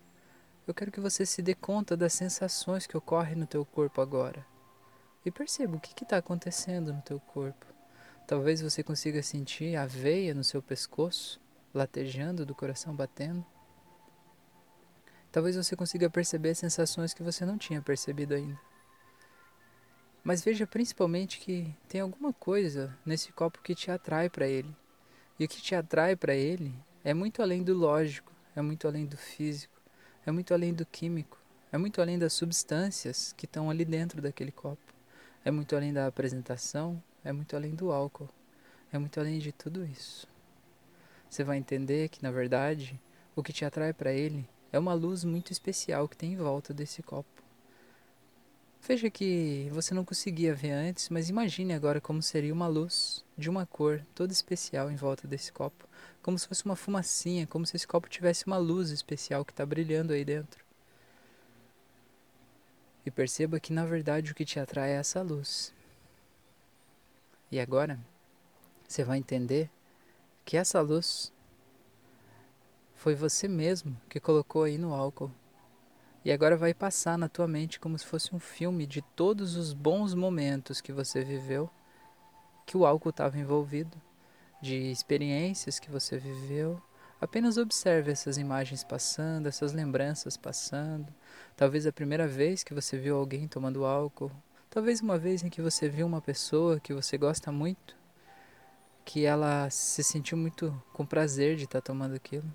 Eu 0.65 0.73
quero 0.73 0.91
que 0.91 0.99
você 0.99 1.25
se 1.25 1.41
dê 1.41 1.53
conta 1.53 1.95
das 1.95 2.13
sensações 2.13 2.87
que 2.87 2.97
ocorrem 2.97 3.35
no 3.35 3.45
teu 3.45 3.63
corpo 3.63 4.01
agora. 4.01 4.45
E 5.23 5.29
perceba 5.29 5.77
o 5.77 5.79
que 5.79 6.03
está 6.03 6.17
acontecendo 6.17 6.93
no 6.93 7.01
teu 7.01 7.19
corpo. 7.19 7.65
Talvez 8.29 8.61
você 8.61 8.83
consiga 8.83 9.23
sentir 9.23 9.75
a 9.75 9.87
veia 9.87 10.35
no 10.35 10.43
seu 10.43 10.61
pescoço, 10.61 11.41
latejando 11.73 12.45
do 12.45 12.53
coração 12.53 12.95
batendo. 12.95 13.43
Talvez 15.31 15.55
você 15.55 15.75
consiga 15.75 16.11
perceber 16.11 16.53
sensações 16.53 17.11
que 17.11 17.23
você 17.23 17.43
não 17.43 17.57
tinha 17.57 17.81
percebido 17.81 18.35
ainda. 18.35 18.61
Mas 20.23 20.43
veja 20.43 20.67
principalmente 20.67 21.39
que 21.39 21.75
tem 21.87 22.01
alguma 22.01 22.31
coisa 22.31 22.95
nesse 23.03 23.31
copo 23.31 23.63
que 23.63 23.73
te 23.73 23.89
atrai 23.89 24.29
para 24.29 24.47
ele. 24.47 24.77
E 25.39 25.45
o 25.45 25.47
que 25.47 25.59
te 25.59 25.73
atrai 25.73 26.15
para 26.15 26.35
ele 26.35 26.71
é 27.03 27.15
muito 27.15 27.41
além 27.41 27.63
do 27.63 27.73
lógico, 27.73 28.31
é 28.55 28.61
muito 28.61 28.87
além 28.87 29.07
do 29.07 29.17
físico, 29.17 29.81
é 30.23 30.31
muito 30.31 30.53
além 30.53 30.71
do 30.71 30.85
químico, 30.85 31.41
é 31.71 31.79
muito 31.79 31.99
além 31.99 32.19
das 32.19 32.33
substâncias 32.33 33.33
que 33.35 33.47
estão 33.47 33.71
ali 33.71 33.83
dentro 33.83 34.21
daquele 34.21 34.51
copo, 34.51 34.93
é 35.43 35.49
muito 35.49 35.75
além 35.75 35.91
da 35.91 36.05
apresentação, 36.05 37.01
é 37.23 37.31
muito 37.31 37.55
além 37.55 37.75
do 37.75 37.91
álcool, 37.91 38.29
é 38.91 38.97
muito 38.97 39.19
além 39.19 39.39
de 39.39 39.51
tudo 39.51 39.85
isso. 39.85 40.27
Você 41.29 41.43
vai 41.43 41.57
entender 41.57 42.09
que, 42.09 42.23
na 42.23 42.31
verdade, 42.31 42.99
o 43.35 43.43
que 43.43 43.53
te 43.53 43.63
atrai 43.63 43.93
para 43.93 44.11
ele 44.11 44.47
é 44.71 44.79
uma 44.79 44.93
luz 44.93 45.23
muito 45.23 45.51
especial 45.51 46.07
que 46.07 46.17
tem 46.17 46.33
em 46.33 46.37
volta 46.37 46.73
desse 46.73 47.03
copo. 47.03 47.39
Veja 48.81 49.09
que 49.09 49.69
você 49.71 49.93
não 49.93 50.05
conseguia 50.05 50.55
ver 50.55 50.71
antes, 50.71 51.09
mas 51.09 51.29
imagine 51.29 51.73
agora 51.73 52.01
como 52.01 52.21
seria 52.21 52.53
uma 52.53 52.67
luz 52.67 53.23
de 53.37 53.49
uma 53.49 53.65
cor 53.65 54.01
toda 54.15 54.31
especial 54.31 54.89
em 54.89 54.95
volta 54.95 55.27
desse 55.27 55.51
copo, 55.51 55.87
como 56.23 56.39
se 56.39 56.47
fosse 56.47 56.65
uma 56.65 56.75
fumacinha, 56.75 57.45
como 57.45 57.65
se 57.65 57.75
esse 57.75 57.87
copo 57.87 58.09
tivesse 58.09 58.47
uma 58.47 58.57
luz 58.57 58.89
especial 58.89 59.43
que 59.45 59.51
está 59.51 59.65
brilhando 59.65 60.13
aí 60.13 60.23
dentro. 60.23 60.63
E 63.05 63.11
perceba 63.11 63.59
que 63.59 63.73
na 63.73 63.85
verdade 63.85 64.31
o 64.31 64.35
que 64.35 64.45
te 64.45 64.59
atrai 64.59 64.91
é 64.91 64.95
essa 64.95 65.21
luz. 65.21 65.73
E 67.51 67.59
agora, 67.59 67.99
você 68.87 69.03
vai 69.03 69.17
entender 69.17 69.69
que 70.45 70.57
essa 70.57 70.81
luz 70.81 71.31
foi 72.95 73.15
você 73.15 73.47
mesmo 73.47 73.95
que 74.09 74.19
colocou 74.19 74.63
aí 74.63 74.77
no 74.77 74.93
álcool. 74.93 75.31
E 76.23 76.31
agora 76.31 76.57
vai 76.57 76.73
passar 76.73 77.17
na 77.17 77.29
tua 77.29 77.47
mente 77.47 77.79
como 77.79 77.97
se 77.97 78.05
fosse 78.05 78.35
um 78.35 78.39
filme 78.39 78.85
de 78.85 79.01
todos 79.01 79.55
os 79.55 79.73
bons 79.73 80.13
momentos 80.13 80.81
que 80.81 80.91
você 80.91 81.23
viveu, 81.23 81.69
que 82.65 82.75
o 82.75 82.85
álcool 82.85 83.09
estava 83.09 83.39
envolvido, 83.39 83.99
de 84.61 84.91
experiências 84.91 85.79
que 85.79 85.89
você 85.89 86.17
viveu. 86.17 86.81
Apenas 87.21 87.57
observe 87.57 88.11
essas 88.11 88.37
imagens 88.37 88.83
passando, 88.83 89.47
essas 89.47 89.71
lembranças 89.71 90.37
passando. 90.37 91.07
Talvez 91.55 91.87
a 91.87 91.91
primeira 91.91 92.27
vez 92.27 92.63
que 92.63 92.73
você 92.73 92.97
viu 92.97 93.17
alguém 93.17 93.47
tomando 93.47 93.85
álcool, 93.85 94.31
talvez 94.69 95.01
uma 95.01 95.17
vez 95.17 95.43
em 95.43 95.49
que 95.49 95.61
você 95.61 95.89
viu 95.89 96.05
uma 96.05 96.21
pessoa 96.21 96.79
que 96.79 96.93
você 96.93 97.17
gosta 97.17 97.51
muito, 97.51 97.97
que 99.03 99.25
ela 99.25 99.69
se 99.69 100.03
sentiu 100.03 100.37
muito 100.37 100.71
com 100.93 101.05
prazer 101.05 101.55
de 101.55 101.63
estar 101.63 101.81
tá 101.81 101.85
tomando 101.85 102.15
aquilo. 102.15 102.45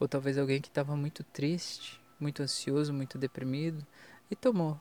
Ou 0.00 0.08
talvez 0.08 0.38
alguém 0.38 0.60
que 0.60 0.68
estava 0.68 0.96
muito 0.96 1.22
triste, 1.22 2.00
muito 2.18 2.42
ansioso, 2.42 2.92
muito 2.92 3.18
deprimido 3.18 3.86
e 4.30 4.36
tomou 4.36 4.80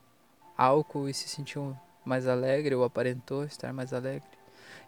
álcool 0.58 1.10
e 1.10 1.14
se 1.14 1.28
sentiu 1.28 1.78
mais 2.06 2.28
alegre 2.28 2.76
ou 2.76 2.84
aparentou 2.84 3.44
estar 3.44 3.74
mais 3.74 3.92
alegre. 3.94 4.30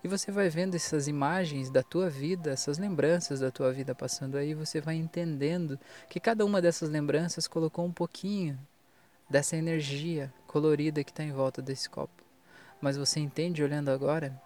E 0.04 0.08
você 0.08 0.32
vai 0.32 0.50
vendo 0.50 0.76
essas 0.76 1.08
imagens 1.08 1.70
da 1.70 1.84
tua 1.84 2.10
vida, 2.10 2.52
essas 2.52 2.78
lembranças 2.78 3.40
da 3.40 3.52
tua 3.52 3.74
vida 3.74 3.96
passando 3.96 4.38
aí, 4.38 4.54
você 4.54 4.80
vai 4.80 4.96
entendendo 4.96 5.80
que 6.10 6.20
cada 6.20 6.46
uma 6.46 6.62
dessas 6.62 6.90
lembranças 6.90 7.48
colocou 7.48 7.86
um 7.86 7.92
pouquinho 7.92 8.58
dessa 9.30 9.56
energia 9.56 10.34
colorida 10.46 11.04
que 11.04 11.12
está 11.12 11.24
em 11.24 11.32
volta 11.32 11.62
desse 11.62 11.90
copo. 11.90 12.24
Mas 12.82 12.98
você 12.98 13.20
entende 13.20 13.64
olhando 13.64 13.90
agora 13.90 14.40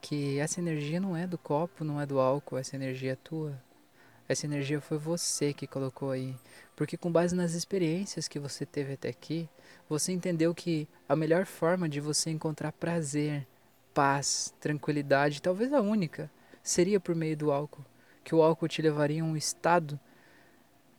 que 0.00 0.38
essa 0.38 0.60
energia 0.60 1.00
não 1.00 1.16
é 1.16 1.26
do 1.26 1.38
copo, 1.38 1.84
não 1.84 2.00
é 2.00 2.06
do 2.06 2.18
álcool, 2.18 2.58
essa 2.58 2.76
energia 2.76 3.12
é 3.12 3.16
tua, 3.16 3.60
essa 4.30 4.46
energia 4.46 4.80
foi 4.80 4.96
você 4.96 5.52
que 5.52 5.66
colocou 5.66 6.12
aí. 6.12 6.36
Porque, 6.76 6.96
com 6.96 7.10
base 7.10 7.34
nas 7.34 7.52
experiências 7.52 8.28
que 8.28 8.38
você 8.38 8.64
teve 8.64 8.92
até 8.92 9.08
aqui, 9.08 9.48
você 9.88 10.12
entendeu 10.12 10.54
que 10.54 10.88
a 11.08 11.16
melhor 11.16 11.44
forma 11.46 11.88
de 11.88 12.00
você 12.00 12.30
encontrar 12.30 12.70
prazer, 12.70 13.44
paz, 13.92 14.54
tranquilidade, 14.60 15.42
talvez 15.42 15.72
a 15.72 15.80
única, 15.80 16.30
seria 16.62 17.00
por 17.00 17.14
meio 17.16 17.36
do 17.36 17.50
álcool. 17.50 17.84
Que 18.22 18.32
o 18.32 18.40
álcool 18.40 18.68
te 18.68 18.80
levaria 18.80 19.20
a 19.20 19.26
um 19.26 19.36
estado 19.36 19.98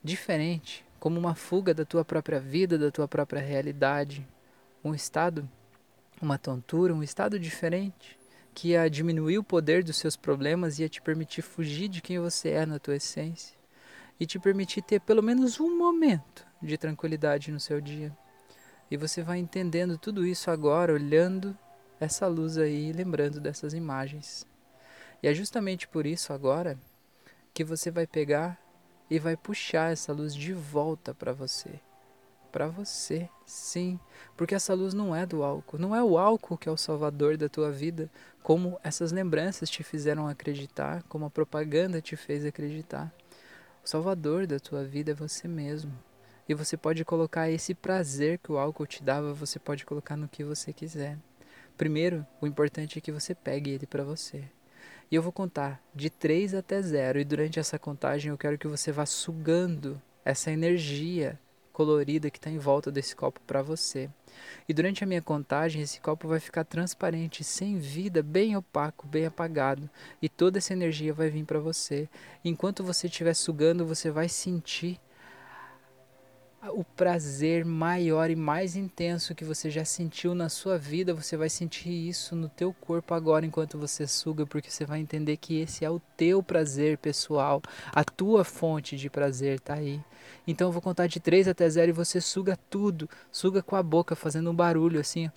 diferente, 0.04 0.86
como 1.02 1.20
uma 1.20 1.34
fuga 1.34 1.74
da 1.74 1.84
tua 1.84 2.06
própria 2.06 2.40
vida, 2.40 2.78
da 2.78 2.92
tua 2.92 3.08
própria 3.08 3.42
realidade. 3.42 4.24
Um 4.84 4.94
estado, 4.94 5.50
uma 6.22 6.38
tontura, 6.38 6.94
um 6.94 7.02
estado 7.02 7.40
diferente 7.40 8.20
que 8.54 8.70
ia 8.70 8.88
diminuir 8.88 9.40
o 9.40 9.44
poder 9.44 9.84
dos 9.84 9.98
seus 9.98 10.16
problemas, 10.16 10.78
ia 10.78 10.88
te 10.88 11.02
permitir 11.02 11.42
fugir 11.42 11.88
de 11.88 12.04
quem 12.04 12.20
você 12.20 12.50
é 12.50 12.68
na 12.68 12.78
tua 12.78 12.98
essência 12.98 13.58
e 14.20 14.28
te 14.28 14.38
permitir 14.38 14.84
ter 14.84 15.02
pelo 15.02 15.24
menos 15.24 15.60
um 15.60 15.76
momento 15.76 16.46
de 16.62 16.78
tranquilidade 16.78 17.52
no 17.52 17.60
seu 17.60 17.82
dia. 17.82 18.16
E 18.92 18.96
você 18.96 19.24
vai 19.24 19.40
entendendo 19.40 19.98
tudo 19.98 20.24
isso 20.24 20.52
agora, 20.52 20.94
olhando 20.94 21.58
essa 22.00 22.28
luz 22.28 22.60
aí, 22.60 22.94
lembrando 22.94 23.40
dessas 23.40 23.74
imagens. 23.74 24.46
E 25.24 25.28
é 25.28 25.34
justamente 25.34 25.88
por 25.88 26.06
isso 26.06 26.32
agora 26.32 26.78
que 27.56 27.64
você 27.64 27.90
vai 27.90 28.06
pegar 28.06 28.62
e 29.12 29.20
vai 29.20 29.38
puxar 29.38 29.92
essa 29.92 30.12
luz 30.12 30.34
de 30.34 30.54
volta 30.54 31.14
para 31.14 31.34
você 31.34 31.80
para 32.52 32.68
você, 32.68 33.30
sim, 33.46 33.98
porque 34.36 34.54
essa 34.54 34.74
luz 34.74 34.94
não 34.94 35.16
é 35.16 35.26
do 35.26 35.42
álcool, 35.42 35.78
não 35.78 35.96
é 35.96 36.04
o 36.04 36.18
álcool 36.18 36.58
que 36.58 36.68
é 36.68 36.72
o 36.72 36.78
salvador 36.78 37.38
da 37.38 37.48
tua 37.48 37.72
vida, 37.72 38.12
como 38.44 38.78
essas 38.84 39.12
lembranças 39.12 39.70
te 39.70 39.84
fizeram 39.84 40.28
acreditar, 40.28 41.02
como 41.04 41.26
a 41.26 41.30
propaganda 41.30 42.02
te 42.02 42.16
fez 42.16 42.46
acreditar. 42.46 43.12
O 43.84 43.88
salvador 43.88 44.46
da 44.46 44.60
tua 44.60 44.84
vida 44.84 45.12
é 45.12 45.16
você 45.16 45.48
mesmo. 45.48 45.98
E 46.48 46.54
você 46.54 46.76
pode 46.76 47.06
colocar 47.06 47.50
esse 47.50 47.74
prazer 47.74 48.38
que 48.40 48.52
o 48.52 48.58
álcool 48.58 48.86
te 48.86 49.02
dava, 49.02 49.34
você 49.34 49.58
pode 49.58 49.86
colocar 49.86 50.18
no 50.18 50.28
que 50.28 50.44
você 50.44 50.74
quiser. 50.74 51.18
Primeiro, 51.78 52.26
o 52.42 52.46
importante 52.46 52.98
é 52.98 53.02
que 53.02 53.12
você 53.12 53.34
pegue 53.34 53.72
ele 53.72 53.88
para 53.88 54.04
você. 54.04 54.44
E 55.12 55.16
eu 55.16 55.22
vou 55.22 55.34
contar 55.34 55.84
de 55.94 56.10
3 56.10 56.54
até 56.54 56.82
0, 56.82 57.20
e 57.20 57.26
durante 57.26 57.60
essa 57.60 57.78
contagem 57.78 58.30
eu 58.30 58.38
quero 58.38 58.58
que 58.58 58.68
você 58.68 58.94
vá 58.94 59.06
sugando 59.06 60.02
essa 60.24 60.50
energia 60.50 61.38
colorida 61.74 62.30
que 62.30 62.38
está 62.38 62.50
em 62.50 62.58
volta 62.58 62.90
desse 62.90 63.14
copo 63.14 63.42
para 63.46 63.62
você. 63.62 64.10
E 64.70 64.74
durante 64.74 65.04
a 65.04 65.08
minha 65.08 65.22
contagem, 65.22 65.82
esse 65.82 66.00
copo 66.00 66.30
vai 66.30 66.40
ficar 66.40 66.64
transparente, 66.64 67.44
sem 67.44 67.78
vida, 67.78 68.24
bem 68.24 68.56
opaco, 68.56 69.06
bem 69.06 69.26
apagado, 69.26 69.90
e 70.22 70.30
toda 70.30 70.60
essa 70.60 70.72
energia 70.72 71.14
vai 71.14 71.30
vir 71.30 71.44
para 71.44 71.60
você. 71.60 72.08
Enquanto 72.46 72.82
você 72.82 73.08
estiver 73.08 73.34
sugando, 73.34 73.86
você 73.86 74.10
vai 74.10 74.30
sentir 74.30 74.98
o 76.70 76.84
prazer 76.84 77.66
maior 77.66 78.30
e 78.30 78.36
mais 78.36 78.76
intenso 78.76 79.34
que 79.34 79.44
você 79.44 79.70
já 79.70 79.84
sentiu 79.84 80.36
na 80.36 80.48
sua 80.48 80.78
vida, 80.78 81.14
você 81.14 81.36
vai 81.36 81.50
sentir 81.50 81.90
isso 81.90 82.36
no 82.36 82.48
teu 82.48 82.72
corpo 82.72 83.14
agora 83.14 83.46
enquanto 83.46 83.80
você 83.80 84.06
suga, 84.06 84.46
porque 84.46 84.70
você 84.70 84.86
vai 84.86 85.00
entender 85.00 85.38
que 85.38 85.60
esse 85.60 85.84
é 85.84 85.90
o 85.90 86.00
teu 86.16 86.44
prazer 86.44 87.00
pessoal, 87.00 87.62
a 87.92 88.04
tua 88.04 88.44
fonte 88.44 88.96
de 88.96 89.10
prazer 89.10 89.60
tá 89.60 89.74
aí. 89.74 90.00
Então 90.46 90.68
eu 90.68 90.72
vou 90.72 90.82
contar 90.82 91.08
de 91.08 91.20
3 91.20 91.48
até 91.48 91.68
0 91.68 91.90
e 91.90 91.94
você 91.94 92.22
suga 92.22 92.58
tudo, 92.70 93.10
suga 93.32 93.64
com 93.64 93.76
a 93.76 93.82
boca, 93.82 94.16
fazendo 94.16 94.52
um 94.52 94.56
barulho 94.56 95.00
assim, 95.00 95.32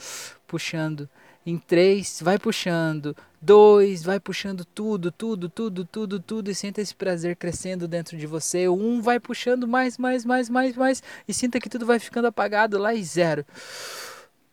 puxando. 0.47 1.09
Em 1.47 1.59
3, 1.59 2.21
vai 2.23 2.39
puxando. 2.39 3.17
2, 3.41 4.03
vai 4.03 4.19
puxando 4.19 4.65
tudo, 4.65 5.13
tudo, 5.13 5.49
tudo, 5.49 5.85
tudo, 5.85 6.19
tudo 6.19 6.51
e 6.51 6.55
sinta 6.55 6.81
esse 6.81 6.95
prazer 6.95 7.37
crescendo 7.37 7.87
dentro 7.87 8.17
de 8.17 8.27
você. 8.27 8.69
1, 8.69 8.73
um, 8.73 9.03
vai 9.03 9.21
puxando 9.21 9.69
mais, 9.69 9.99
mais, 9.99 10.25
mais, 10.25 10.49
mais, 10.49 10.75
mais 10.77 11.03
e 11.29 11.35
sinta 11.35 11.61
que 11.61 11.69
tudo 11.69 11.85
vai 11.85 11.99
ficando 11.99 12.29
apagado 12.29 12.79
lá 12.79 12.95
e 12.95 13.03
0. 13.03 13.45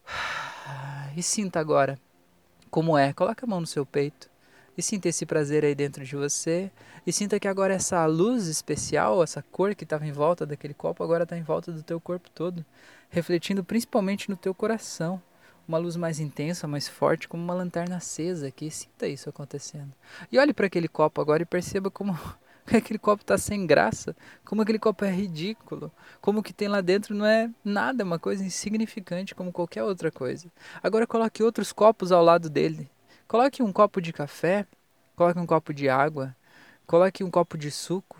E 1.14 1.22
sinta 1.22 1.60
agora 1.60 2.00
como 2.70 2.98
é. 2.98 3.12
Coloca 3.12 3.46
a 3.46 3.50
mão 3.50 3.60
no 3.60 3.68
seu 3.68 3.86
peito 3.86 4.30
e 4.78 4.82
sinta 4.82 5.10
esse 5.10 5.26
prazer 5.26 5.66
aí 5.66 5.76
dentro 5.76 6.04
de 6.06 6.16
você. 6.16 6.72
E 7.06 7.12
sinta 7.12 7.40
que 7.40 7.48
agora 7.48 7.74
essa 7.74 8.06
luz 8.06 8.48
especial, 8.48 9.22
essa 9.22 9.42
cor 9.42 9.76
que 9.76 9.84
estava 9.84 10.06
em 10.06 10.12
volta 10.12 10.46
daquele 10.46 10.74
copo, 10.74 11.04
agora 11.04 11.24
está 11.24 11.38
em 11.38 11.44
volta 11.44 11.72
do 11.72 11.84
teu 11.84 12.00
corpo 12.00 12.30
todo, 12.30 12.66
refletindo 13.10 13.64
principalmente 13.64 14.30
no 14.30 14.38
teu 14.38 14.56
coração. 14.56 15.22
Uma 15.68 15.78
luz 15.78 15.96
mais 15.96 16.20
intensa, 16.20 16.68
mais 16.68 16.88
forte, 16.88 17.28
como 17.28 17.44
uma 17.44 17.54
lanterna 17.54 17.98
acesa 17.98 18.48
aqui. 18.48 18.70
Sinta 18.70 19.08
isso 19.08 19.30
acontecendo. 19.30 19.94
E 20.32 20.38
olhe 20.38 20.54
para 20.54 20.68
aquele 20.68 20.88
copo 20.88 21.22
agora 21.22 21.44
e 21.44 21.46
perceba 21.46 21.90
como 21.90 22.18
aquele 22.66 23.00
copo 23.00 23.24
está 23.24 23.38
sem 23.38 23.66
graça, 23.66 24.16
como 24.46 24.62
aquele 24.62 24.80
copo 24.80 25.06
é 25.06 25.12
ridículo, 25.12 25.92
como 26.20 26.40
o 26.40 26.44
que 26.44 26.54
tem 26.54 26.68
lá 26.68 26.82
dentro 26.82 27.16
não 27.16 27.26
é 27.26 27.50
nada, 27.64 28.04
é 28.04 28.06
uma 28.06 28.20
coisa 28.20 28.44
insignificante 28.44 29.36
como 29.36 29.52
qualquer 29.52 29.84
outra 29.84 30.12
coisa. 30.12 30.48
Agora 30.82 31.08
coloque 31.08 31.44
outros 31.44 31.72
copos 31.72 32.12
ao 32.12 32.24
lado 32.24 32.50
dele 32.50 32.90
Coloque 33.32 33.64
um 33.64 33.72
copo 33.72 34.02
de 34.02 34.12
café, 34.12 34.68
coloque 35.16 35.40
um 35.40 35.46
copo 35.46 35.74
de 35.74 35.88
água, 35.88 36.36
coloque 36.86 37.24
um 37.24 37.32
copo 37.32 37.58
de 37.58 37.72
suco, 37.72 38.18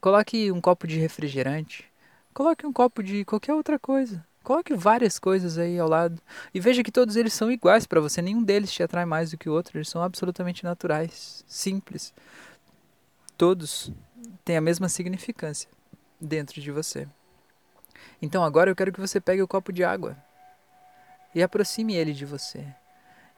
coloque 0.00 0.50
um 0.50 0.62
copo 0.62 0.86
de 0.86 0.98
refrigerante, 0.98 1.84
coloque 2.32 2.66
um 2.66 2.72
copo 2.72 3.02
de 3.02 3.22
qualquer 3.26 3.52
outra 3.52 3.78
coisa. 3.78 4.26
Coloque 4.42 4.74
várias 4.74 5.18
coisas 5.18 5.56
aí 5.56 5.78
ao 5.78 5.88
lado 5.88 6.20
e 6.52 6.60
veja 6.60 6.82
que 6.82 6.90
todos 6.90 7.16
eles 7.16 7.32
são 7.32 7.50
iguais 7.50 7.86
para 7.86 8.00
você, 8.00 8.20
nenhum 8.20 8.42
deles 8.42 8.72
te 8.72 8.82
atrai 8.82 9.04
mais 9.04 9.30
do 9.30 9.38
que 9.38 9.48
o 9.48 9.52
outro, 9.52 9.78
eles 9.78 9.88
são 9.88 10.02
absolutamente 10.02 10.64
naturais, 10.64 11.44
simples. 11.46 12.12
Todos 13.36 13.92
têm 14.44 14.56
a 14.56 14.60
mesma 14.60 14.88
significância 14.88 15.68
dentro 16.20 16.60
de 16.60 16.70
você. 16.70 17.06
Então 18.20 18.42
agora 18.42 18.70
eu 18.70 18.76
quero 18.76 18.92
que 18.92 19.00
você 19.00 19.20
pegue 19.20 19.42
o 19.42 19.48
copo 19.48 19.72
de 19.72 19.84
água 19.84 20.16
e 21.34 21.42
aproxime 21.42 21.94
ele 21.94 22.12
de 22.12 22.24
você. 22.24 22.66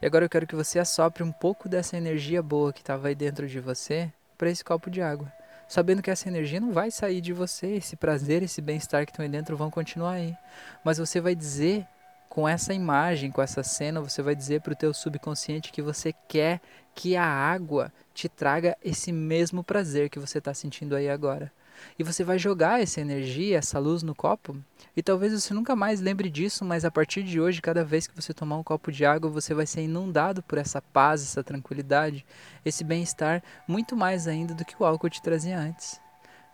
E 0.00 0.06
agora 0.06 0.24
eu 0.24 0.28
quero 0.28 0.46
que 0.46 0.56
você 0.56 0.78
assopre 0.78 1.22
um 1.22 1.32
pouco 1.32 1.68
dessa 1.68 1.96
energia 1.96 2.42
boa 2.42 2.72
que 2.72 2.80
estava 2.80 3.08
aí 3.08 3.14
dentro 3.14 3.46
de 3.46 3.60
você 3.60 4.12
para 4.36 4.50
esse 4.50 4.64
copo 4.64 4.90
de 4.90 5.00
água. 5.00 5.32
Sabendo 5.66 6.02
que 6.02 6.10
essa 6.10 6.28
energia 6.28 6.60
não 6.60 6.72
vai 6.72 6.90
sair 6.90 7.20
de 7.20 7.32
você, 7.32 7.76
esse 7.76 7.96
prazer, 7.96 8.42
esse 8.42 8.60
bem-estar 8.60 9.04
que 9.04 9.12
estão 9.12 9.24
aí 9.24 9.28
dentro 9.28 9.56
vão 9.56 9.70
continuar 9.70 10.12
aí. 10.12 10.36
Mas 10.84 10.98
você 10.98 11.20
vai 11.20 11.34
dizer 11.34 11.86
com 12.28 12.48
essa 12.48 12.74
imagem, 12.74 13.30
com 13.30 13.40
essa 13.40 13.62
cena, 13.62 14.00
você 14.00 14.20
vai 14.20 14.34
dizer 14.34 14.60
para 14.60 14.72
o 14.72 14.76
teu 14.76 14.92
subconsciente 14.92 15.70
que 15.70 15.80
você 15.80 16.12
quer 16.28 16.60
que 16.94 17.16
a 17.16 17.24
água 17.24 17.92
te 18.12 18.28
traga 18.28 18.76
esse 18.82 19.12
mesmo 19.12 19.62
prazer 19.62 20.08
que 20.10 20.18
você 20.18 20.38
está 20.38 20.52
sentindo 20.52 20.96
aí 20.96 21.08
agora. 21.08 21.52
E 21.98 22.04
você 22.04 22.24
vai 22.24 22.38
jogar 22.38 22.80
essa 22.80 23.00
energia, 23.00 23.58
essa 23.58 23.78
luz 23.78 24.02
no 24.02 24.14
copo, 24.14 24.56
e 24.96 25.02
talvez 25.02 25.32
você 25.32 25.52
nunca 25.52 25.74
mais 25.74 26.00
lembre 26.00 26.30
disso, 26.30 26.64
mas 26.64 26.84
a 26.84 26.90
partir 26.90 27.22
de 27.22 27.40
hoje, 27.40 27.60
cada 27.60 27.84
vez 27.84 28.06
que 28.06 28.14
você 28.14 28.32
tomar 28.32 28.56
um 28.56 28.62
copo 28.62 28.92
de 28.92 29.04
água, 29.04 29.30
você 29.30 29.54
vai 29.54 29.66
ser 29.66 29.82
inundado 29.82 30.42
por 30.42 30.58
essa 30.58 30.80
paz, 30.80 31.22
essa 31.22 31.42
tranquilidade, 31.42 32.24
esse 32.64 32.84
bem-estar, 32.84 33.42
muito 33.66 33.96
mais 33.96 34.26
ainda 34.28 34.54
do 34.54 34.64
que 34.64 34.76
o 34.78 34.84
álcool 34.84 35.10
te 35.10 35.22
trazia 35.22 35.58
antes. 35.58 36.00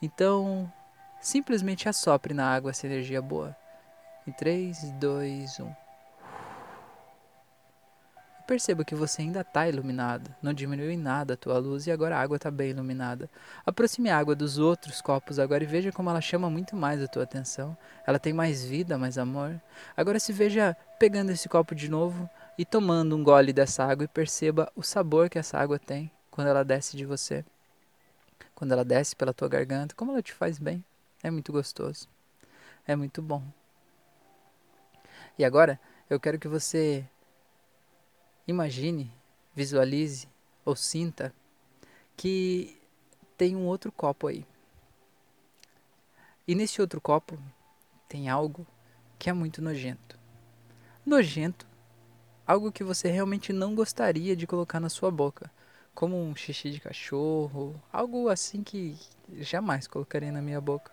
Então, 0.03 0.73
simplesmente 1.21 1.89
assopre 1.89 2.33
na 2.33 2.49
água 2.51 2.71
essa 2.71 2.87
energia 2.87 3.21
boa. 3.21 3.55
Em 4.27 4.33
3, 4.33 4.93
2, 4.93 5.61
1. 5.61 5.90
Perceba 8.51 8.85
que 8.85 8.97
você 8.97 9.23
ainda 9.23 9.43
está 9.43 9.69
iluminado, 9.69 10.35
não 10.43 10.53
diminuiu 10.53 10.91
em 10.91 10.97
nada 10.97 11.35
a 11.35 11.37
tua 11.37 11.57
luz 11.59 11.87
e 11.87 11.93
agora 11.93 12.17
a 12.17 12.21
água 12.21 12.35
está 12.35 12.51
bem 12.51 12.71
iluminada. 12.71 13.31
Aproxime 13.65 14.11
a 14.11 14.19
água 14.19 14.35
dos 14.35 14.59
outros 14.59 15.01
copos 15.01 15.39
agora 15.39 15.63
e 15.63 15.67
veja 15.69 15.93
como 15.93 16.11
ela 16.11 16.21
chama 16.21 16.51
muito 16.51 16.75
mais 16.75 17.01
a 17.01 17.07
tua 17.07 17.23
atenção. 17.23 17.77
Ela 18.05 18.19
tem 18.19 18.33
mais 18.33 18.65
vida, 18.65 18.99
mais 18.99 19.19
amor. 19.19 19.55
Agora 19.97 20.19
se 20.19 20.33
veja 20.33 20.77
pegando 20.99 21.31
esse 21.31 21.49
copo 21.49 21.77
de 21.77 21.89
novo 21.89 22.29
e 22.59 22.65
tomando 22.65 23.15
um 23.15 23.23
gole 23.23 23.53
dessa 23.53 23.85
água 23.85 24.03
e 24.03 24.09
perceba 24.09 24.69
o 24.75 24.83
sabor 24.83 25.31
que 25.31 25.39
essa 25.39 25.57
água 25.57 25.79
tem 25.79 26.11
quando 26.29 26.49
ela 26.49 26.65
desce 26.65 26.97
de 26.97 27.07
você. 27.07 27.45
Quando 28.53 28.73
ela 28.73 28.85
desce 28.85 29.15
pela 29.15 29.33
tua 29.33 29.49
garganta, 29.49 29.95
como 29.95 30.11
ela 30.11 30.23
te 30.23 30.33
faz 30.33 30.59
bem. 30.59 30.85
É 31.23 31.31
muito 31.31 31.53
gostoso. 31.53 32.09
É 32.85 32.97
muito 32.97 33.23
bom. 33.23 33.45
E 35.39 35.45
agora 35.45 35.79
eu 36.11 36.19
quero 36.19 36.37
que 36.37 36.49
você 36.49 37.07
Imagine, 38.47 39.13
visualize 39.55 40.29
ou 40.65 40.75
sinta 40.75 41.35
que 42.17 42.81
tem 43.37 43.57
um 43.57 43.67
outro 43.67 43.91
copo 43.91 44.27
aí. 44.27 44.47
E 46.47 46.55
nesse 46.55 46.81
outro 46.81 47.01
copo 47.01 47.39
tem 48.09 48.29
algo 48.29 48.67
que 49.19 49.31
é 49.31 49.33
muito 49.33 49.63
nojento. 49.63 50.19
Nojento, 51.07 51.67
algo 52.47 52.73
que 52.73 52.83
você 52.83 53.09
realmente 53.09 53.53
não 53.53 53.75
gostaria 53.75 54.35
de 54.35 54.47
colocar 54.47 54.81
na 54.81 54.89
sua 54.89 55.11
boca, 55.11 55.51
como 55.95 56.17
um 56.17 56.35
xixi 56.35 56.71
de 56.71 56.81
cachorro, 56.81 57.81
algo 57.93 58.29
assim 58.29 58.63
que 58.63 58.99
jamais 59.39 59.87
colocaria 59.87 60.33
na 60.33 60.43
minha 60.43 60.61
boca. 60.61 60.93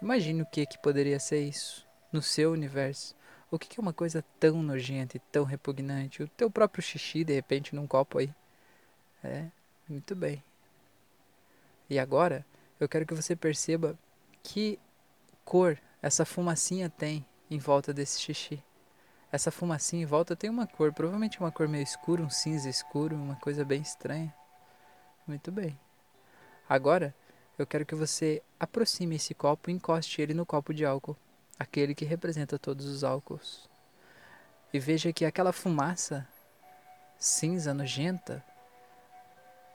Imagine 0.00 0.42
o 0.42 0.46
que 0.46 0.64
que 0.64 0.78
poderia 0.78 1.18
ser 1.18 1.40
isso 1.40 1.86
no 2.12 2.22
seu 2.22 2.52
universo. 2.52 3.14
O 3.50 3.58
que 3.58 3.80
é 3.80 3.82
uma 3.82 3.94
coisa 3.94 4.22
tão 4.38 4.62
nojenta 4.62 5.16
e 5.16 5.20
tão 5.20 5.44
repugnante? 5.44 6.22
O 6.22 6.28
teu 6.28 6.50
próprio 6.50 6.82
xixi, 6.82 7.24
de 7.24 7.32
repente, 7.32 7.74
num 7.74 7.86
copo 7.86 8.18
aí. 8.18 8.30
É, 9.24 9.46
muito 9.88 10.14
bem. 10.14 10.42
E 11.88 11.98
agora, 11.98 12.44
eu 12.78 12.86
quero 12.86 13.06
que 13.06 13.14
você 13.14 13.34
perceba 13.34 13.98
que 14.42 14.78
cor 15.46 15.78
essa 16.02 16.26
fumacinha 16.26 16.90
tem 16.90 17.24
em 17.50 17.58
volta 17.58 17.92
desse 17.92 18.20
xixi. 18.20 18.62
Essa 19.32 19.50
fumacinha 19.50 20.02
em 20.02 20.06
volta 20.06 20.36
tem 20.36 20.50
uma 20.50 20.66
cor, 20.66 20.92
provavelmente 20.92 21.40
uma 21.40 21.50
cor 21.50 21.66
meio 21.66 21.82
escura, 21.82 22.22
um 22.22 22.30
cinza 22.30 22.68
escuro, 22.68 23.16
uma 23.16 23.36
coisa 23.36 23.64
bem 23.64 23.80
estranha. 23.80 24.32
Muito 25.26 25.50
bem. 25.50 25.78
Agora, 26.68 27.14
eu 27.58 27.66
quero 27.66 27.86
que 27.86 27.94
você 27.94 28.42
aproxime 28.60 29.16
esse 29.16 29.34
copo 29.34 29.70
e 29.70 29.72
encoste 29.72 30.20
ele 30.20 30.34
no 30.34 30.44
copo 30.44 30.74
de 30.74 30.84
álcool 30.84 31.16
aquele 31.58 31.94
que 31.94 32.04
representa 32.04 32.58
todos 32.58 32.86
os 32.86 33.02
álcools. 33.02 33.68
E 34.72 34.78
veja 34.78 35.12
que 35.12 35.24
aquela 35.24 35.52
fumaça 35.52 36.26
cinza, 37.18 37.74
nojenta, 37.74 38.44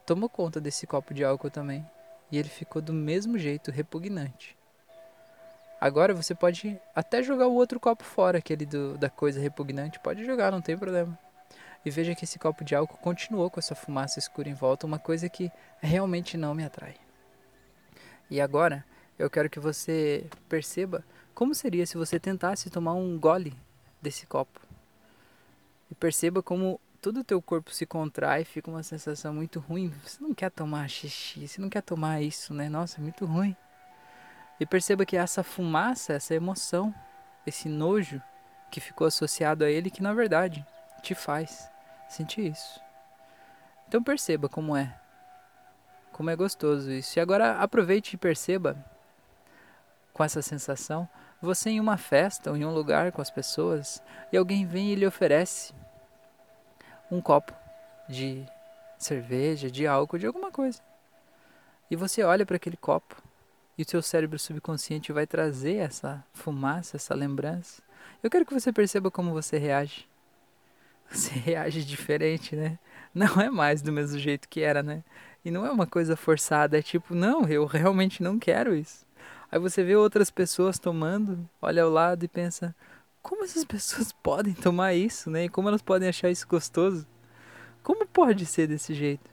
tomou 0.06 0.30
conta 0.30 0.62
desse 0.62 0.88
copo 0.88 1.14
de 1.14 1.24
álcool 1.24 1.50
também. 1.50 1.86
E 2.32 2.38
ele 2.38 2.50
ficou 2.50 2.82
do 2.82 2.94
mesmo 2.94 3.38
jeito 3.38 3.70
repugnante. 3.70 4.58
Agora 5.80 6.14
você 6.14 6.34
pode 6.34 6.80
até 6.96 7.22
jogar 7.22 7.48
o 7.48 7.54
outro 7.54 7.80
copo 7.80 8.04
fora, 8.04 8.38
aquele 8.38 8.66
do, 8.66 8.98
da 8.98 9.10
coisa 9.10 9.40
repugnante. 9.40 10.00
Pode 10.00 10.26
jogar, 10.26 10.52
não 10.52 10.62
tem 10.62 10.78
problema. 10.78 11.18
E 11.86 11.92
veja 11.92 12.16
que 12.16 12.24
esse 12.24 12.40
copo 12.40 12.64
de 12.64 12.74
álcool 12.74 12.98
continuou 12.98 13.50
com 13.50 13.60
essa 13.60 13.76
fumaça 13.76 14.18
escura 14.18 14.48
em 14.48 14.54
volta, 14.54 14.88
uma 14.88 14.98
coisa 14.98 15.28
que 15.28 15.52
realmente 15.82 16.38
não 16.38 16.56
me 16.56 16.64
atrai. 16.64 16.96
E 18.30 18.40
agora 18.40 18.86
eu 19.18 19.30
quero 19.30 19.50
que 19.50 19.60
você 19.60 20.26
perceba 20.50 21.04
como 21.34 21.56
seria 21.56 21.86
se 21.86 21.98
você 21.98 22.20
tentasse 22.20 22.70
tomar 22.70 22.94
um 22.94 23.18
gole 23.18 23.56
desse 24.02 24.28
copo? 24.28 24.62
E 25.90 25.96
perceba 25.96 26.44
como 26.44 26.80
todo 27.02 27.22
o 27.22 27.24
teu 27.24 27.42
corpo 27.42 27.74
se 27.74 27.88
contrai, 27.88 28.46
fica 28.46 28.70
uma 28.70 28.84
sensação 28.84 29.34
muito 29.34 29.60
ruim. 29.60 29.92
Você 30.06 30.22
não 30.22 30.34
quer 30.34 30.52
tomar 30.52 30.88
xixi, 30.88 31.48
você 31.48 31.60
não 31.60 31.70
quer 31.70 31.82
tomar 31.82 32.22
isso, 32.22 32.54
né? 32.54 32.70
Nossa, 32.70 33.00
é 33.00 33.02
muito 33.02 33.26
ruim. 33.26 33.56
E 34.60 34.66
perceba 34.66 35.06
que 35.06 35.18
essa 35.18 35.44
fumaça, 35.44 36.14
essa 36.14 36.36
emoção, 36.36 36.94
esse 37.48 37.68
nojo 37.68 38.22
que 38.70 38.80
ficou 38.80 39.08
associado 39.08 39.64
a 39.64 39.70
ele, 39.70 39.90
que 39.90 40.04
na 40.04 40.14
verdade 40.14 40.66
te 41.02 41.16
faz 41.16 41.68
sentir 42.08 42.52
isso. 42.52 42.80
Então 43.88 44.04
perceba 44.04 44.48
como 44.48 44.78
é. 44.78 45.00
Como 46.12 46.30
é 46.30 46.36
gostoso 46.36 46.92
isso. 46.92 47.18
E 47.18 47.20
agora 47.20 47.58
aproveite 47.58 48.14
e 48.14 48.18
perceba 48.18 48.93
com 50.14 50.24
essa 50.24 50.42
sensação 50.42 51.10
você 51.44 51.72
em 51.72 51.80
uma 51.80 51.98
festa 51.98 52.50
ou 52.50 52.56
em 52.56 52.64
um 52.64 52.74
lugar 52.74 53.12
com 53.12 53.22
as 53.22 53.30
pessoas 53.30 54.02
e 54.32 54.38
alguém 54.38 54.66
vem 54.66 54.94
e 54.94 54.96
lhe 54.96 55.06
oferece 55.06 55.74
um 57.12 57.20
copo 57.20 57.54
de 58.08 58.46
cerveja, 58.98 59.70
de 59.70 59.86
álcool, 59.86 60.18
de 60.18 60.26
alguma 60.26 60.52
coisa. 60.52 60.82
E 61.92 61.96
você 61.96 62.24
olha 62.24 62.46
para 62.46 62.56
aquele 62.56 62.78
copo 62.78 63.22
e 63.78 63.82
o 63.82 63.90
seu 63.90 64.02
cérebro 64.02 64.40
subconsciente 64.40 65.12
vai 65.12 65.28
trazer 65.28 65.76
essa 65.76 66.24
fumaça, 66.34 66.96
essa 66.96 67.14
lembrança. 67.14 67.82
Eu 68.22 68.30
quero 68.30 68.46
que 68.46 68.54
você 68.54 68.72
perceba 68.72 69.12
como 69.12 69.34
você 69.34 69.58
reage. 69.58 70.08
Você 71.12 71.32
reage 71.32 71.84
diferente, 71.84 72.56
né? 72.56 72.80
Não 73.14 73.40
é 73.40 73.50
mais 73.50 73.82
do 73.82 73.92
mesmo 73.92 74.18
jeito 74.18 74.48
que 74.48 74.62
era, 74.62 74.82
né? 74.82 75.04
E 75.46 75.52
não 75.52 75.66
é 75.66 75.70
uma 75.70 75.86
coisa 75.86 76.16
forçada, 76.16 76.80
é 76.80 76.82
tipo, 76.82 77.14
não, 77.14 77.46
eu 77.48 77.66
realmente 77.66 78.24
não 78.24 78.40
quero 78.40 78.74
isso. 78.74 79.06
Aí 79.54 79.60
você 79.60 79.84
vê 79.84 79.96
outras 79.96 80.32
pessoas 80.32 80.80
tomando, 80.80 81.48
olha 81.62 81.84
ao 81.84 81.90
lado 81.92 82.26
e 82.26 82.28
pensa: 82.28 82.76
como 83.22 83.44
essas 83.44 83.64
pessoas 83.64 84.12
podem 84.12 84.52
tomar 84.52 84.96
isso, 84.96 85.30
né? 85.30 85.46
E 85.46 85.50
como 85.50 85.68
elas 85.68 85.84
podem 85.84 86.10
achar 86.10 86.32
isso 86.32 86.48
gostoso? 86.48 87.06
Como 87.84 88.04
pode 88.08 88.48
ser 88.48 88.66
desse 88.66 88.96
jeito? 88.96 89.30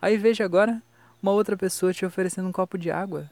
Aí 0.00 0.16
veja 0.16 0.44
agora 0.44 0.80
uma 1.20 1.32
outra 1.32 1.56
pessoa 1.56 1.92
te 1.92 2.06
oferecendo 2.06 2.48
um 2.48 2.52
copo 2.52 2.78
de 2.78 2.88
água. 2.88 3.28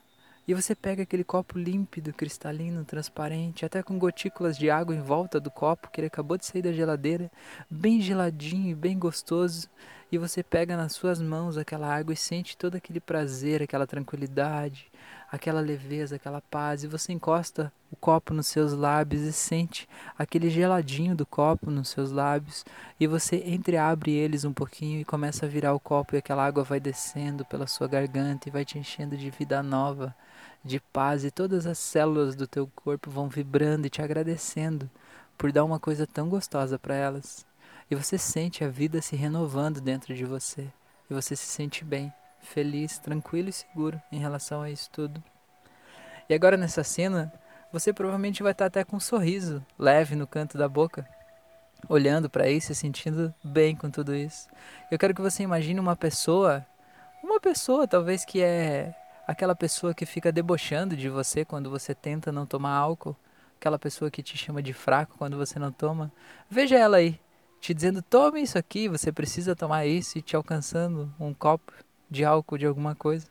E 0.48 0.52
você 0.52 0.74
pega 0.74 1.04
aquele 1.04 1.22
copo 1.22 1.56
límpido, 1.56 2.12
cristalino, 2.12 2.84
transparente, 2.84 3.64
até 3.64 3.80
com 3.80 3.96
gotículas 3.96 4.58
de 4.58 4.68
água 4.68 4.96
em 4.96 5.00
volta 5.00 5.38
do 5.38 5.48
copo 5.48 5.88
que 5.92 6.00
ele 6.00 6.08
acabou 6.08 6.36
de 6.36 6.44
sair 6.44 6.62
da 6.62 6.72
geladeira, 6.72 7.30
bem 7.70 8.00
geladinho, 8.00 8.74
bem 8.74 8.98
gostoso, 8.98 9.70
e 10.10 10.18
você 10.18 10.42
pega 10.42 10.76
nas 10.76 10.92
suas 10.94 11.22
mãos 11.22 11.56
aquela 11.56 11.86
água 11.86 12.12
e 12.12 12.16
sente 12.16 12.56
todo 12.56 12.74
aquele 12.74 12.98
prazer, 12.98 13.62
aquela 13.62 13.86
tranquilidade, 13.86 14.90
aquela 15.32 15.62
leveza, 15.62 16.16
aquela 16.16 16.42
paz, 16.42 16.84
e 16.84 16.86
você 16.86 17.10
encosta 17.10 17.72
o 17.90 17.96
copo 17.96 18.34
nos 18.34 18.48
seus 18.48 18.74
lábios 18.74 19.22
e 19.22 19.32
sente 19.32 19.88
aquele 20.18 20.50
geladinho 20.50 21.16
do 21.16 21.24
copo 21.24 21.70
nos 21.70 21.88
seus 21.88 22.12
lábios, 22.12 22.66
e 23.00 23.06
você 23.06 23.42
entreabre 23.46 24.12
eles 24.12 24.44
um 24.44 24.52
pouquinho 24.52 25.00
e 25.00 25.06
começa 25.06 25.46
a 25.46 25.48
virar 25.48 25.72
o 25.72 25.80
copo, 25.80 26.14
e 26.14 26.18
aquela 26.18 26.44
água 26.44 26.62
vai 26.62 26.78
descendo 26.78 27.46
pela 27.46 27.66
sua 27.66 27.88
garganta 27.88 28.46
e 28.46 28.52
vai 28.52 28.62
te 28.62 28.78
enchendo 28.78 29.16
de 29.16 29.30
vida 29.30 29.62
nova, 29.62 30.14
de 30.62 30.78
paz, 30.78 31.24
e 31.24 31.30
todas 31.30 31.66
as 31.66 31.78
células 31.78 32.36
do 32.36 32.46
teu 32.46 32.70
corpo 32.76 33.10
vão 33.10 33.26
vibrando 33.26 33.86
e 33.86 33.90
te 33.90 34.02
agradecendo 34.02 34.88
por 35.38 35.50
dar 35.50 35.64
uma 35.64 35.80
coisa 35.80 36.06
tão 36.06 36.28
gostosa 36.28 36.78
para 36.78 36.94
elas. 36.94 37.46
E 37.90 37.94
você 37.94 38.18
sente 38.18 38.62
a 38.62 38.68
vida 38.68 39.00
se 39.00 39.16
renovando 39.16 39.80
dentro 39.80 40.14
de 40.14 40.26
você, 40.26 40.68
e 41.08 41.14
você 41.14 41.34
se 41.34 41.46
sente 41.46 41.82
bem 41.82 42.12
feliz, 42.42 42.98
tranquilo 42.98 43.48
e 43.48 43.52
seguro 43.52 44.00
em 44.10 44.18
relação 44.18 44.62
a 44.62 44.70
isso 44.70 44.90
tudo. 44.90 45.22
E 46.28 46.34
agora 46.34 46.56
nessa 46.56 46.84
cena, 46.84 47.32
você 47.72 47.92
provavelmente 47.92 48.42
vai 48.42 48.52
estar 48.52 48.66
até 48.66 48.84
com 48.84 48.96
um 48.96 49.00
sorriso 49.00 49.64
leve 49.78 50.14
no 50.14 50.26
canto 50.26 50.58
da 50.58 50.68
boca, 50.68 51.08
olhando 51.88 52.28
para 52.28 52.48
isso 52.48 52.72
e 52.72 52.74
sentindo 52.74 53.34
bem 53.42 53.74
com 53.74 53.90
tudo 53.90 54.14
isso. 54.14 54.48
Eu 54.90 54.98
quero 54.98 55.14
que 55.14 55.22
você 55.22 55.42
imagine 55.42 55.80
uma 55.80 55.96
pessoa, 55.96 56.64
uma 57.22 57.40
pessoa 57.40 57.88
talvez 57.88 58.24
que 58.24 58.42
é 58.42 58.94
aquela 59.26 59.54
pessoa 59.54 59.94
que 59.94 60.04
fica 60.04 60.30
debochando 60.30 60.96
de 60.96 61.08
você 61.08 61.44
quando 61.44 61.70
você 61.70 61.94
tenta 61.94 62.30
não 62.30 62.46
tomar 62.46 62.74
álcool, 62.74 63.16
aquela 63.58 63.78
pessoa 63.78 64.10
que 64.10 64.22
te 64.22 64.36
chama 64.36 64.62
de 64.62 64.72
fraco 64.72 65.16
quando 65.16 65.36
você 65.36 65.58
não 65.58 65.72
toma. 65.72 66.12
Veja 66.50 66.76
ela 66.76 66.98
aí, 66.98 67.18
te 67.60 67.72
dizendo: 67.72 68.02
tome 68.02 68.42
isso 68.42 68.58
aqui, 68.58 68.88
você 68.88 69.12
precisa 69.12 69.56
tomar 69.56 69.86
isso, 69.86 70.18
e 70.18 70.22
te 70.22 70.36
alcançando 70.36 71.12
um 71.18 71.32
copo 71.32 71.72
de 72.12 72.24
álcool, 72.24 72.58
de 72.58 72.66
alguma 72.66 72.94
coisa. 72.94 73.26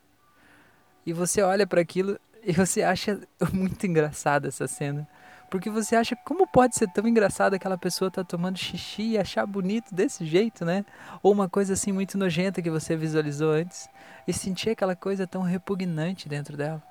E 1.06 1.12
você 1.12 1.40
olha 1.40 1.66
para 1.66 1.80
aquilo 1.80 2.18
e 2.44 2.52
você 2.52 2.82
acha 2.82 3.20
muito 3.52 3.86
engraçada 3.86 4.48
essa 4.48 4.66
cena. 4.66 5.08
Porque 5.50 5.68
você 5.68 5.94
acha 5.94 6.16
como 6.16 6.46
pode 6.46 6.74
ser 6.74 6.88
tão 6.88 7.06
engraçado 7.06 7.54
aquela 7.54 7.76
pessoa 7.76 8.08
estar 8.08 8.24
tá 8.24 8.28
tomando 8.28 8.58
xixi 8.58 9.10
e 9.10 9.18
achar 9.18 9.46
bonito 9.46 9.94
desse 9.94 10.24
jeito, 10.24 10.64
né? 10.64 10.84
Ou 11.22 11.30
uma 11.30 11.48
coisa 11.48 11.74
assim 11.74 11.92
muito 11.92 12.16
nojenta 12.16 12.62
que 12.62 12.70
você 12.70 12.96
visualizou 12.96 13.52
antes 13.52 13.88
e 14.26 14.32
sentir 14.32 14.70
aquela 14.70 14.96
coisa 14.96 15.26
tão 15.26 15.42
repugnante 15.42 16.28
dentro 16.28 16.56
dela. 16.56 16.82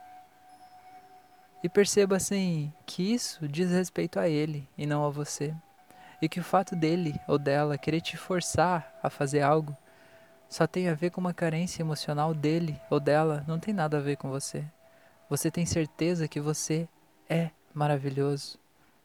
E 1.63 1.69
perceba 1.69 2.15
assim 2.15 2.71
que 2.85 3.13
isso 3.13 3.47
diz 3.47 3.71
respeito 3.71 4.19
a 4.19 4.29
ele 4.29 4.67
e 4.77 4.85
não 4.85 5.05
a 5.05 5.09
você. 5.09 5.53
E 6.21 6.29
que 6.29 6.39
o 6.39 6.43
fato 6.43 6.75
dele 6.75 7.19
ou 7.27 7.39
dela 7.39 7.79
querer 7.79 8.01
te 8.01 8.15
forçar 8.15 8.93
a 9.01 9.09
fazer 9.09 9.41
algo 9.41 9.75
só 10.51 10.67
tem 10.67 10.89
a 10.89 10.93
ver 10.93 11.11
com 11.11 11.21
uma 11.21 11.33
carência 11.33 11.81
emocional 11.81 12.33
dele 12.33 12.77
ou 12.89 12.99
dela, 12.99 13.41
não 13.47 13.57
tem 13.57 13.73
nada 13.73 13.97
a 13.97 14.01
ver 14.01 14.17
com 14.17 14.29
você. 14.29 14.65
Você 15.29 15.49
tem 15.49 15.65
certeza 15.65 16.27
que 16.27 16.41
você 16.41 16.89
é 17.29 17.51
maravilhoso, 17.73 18.59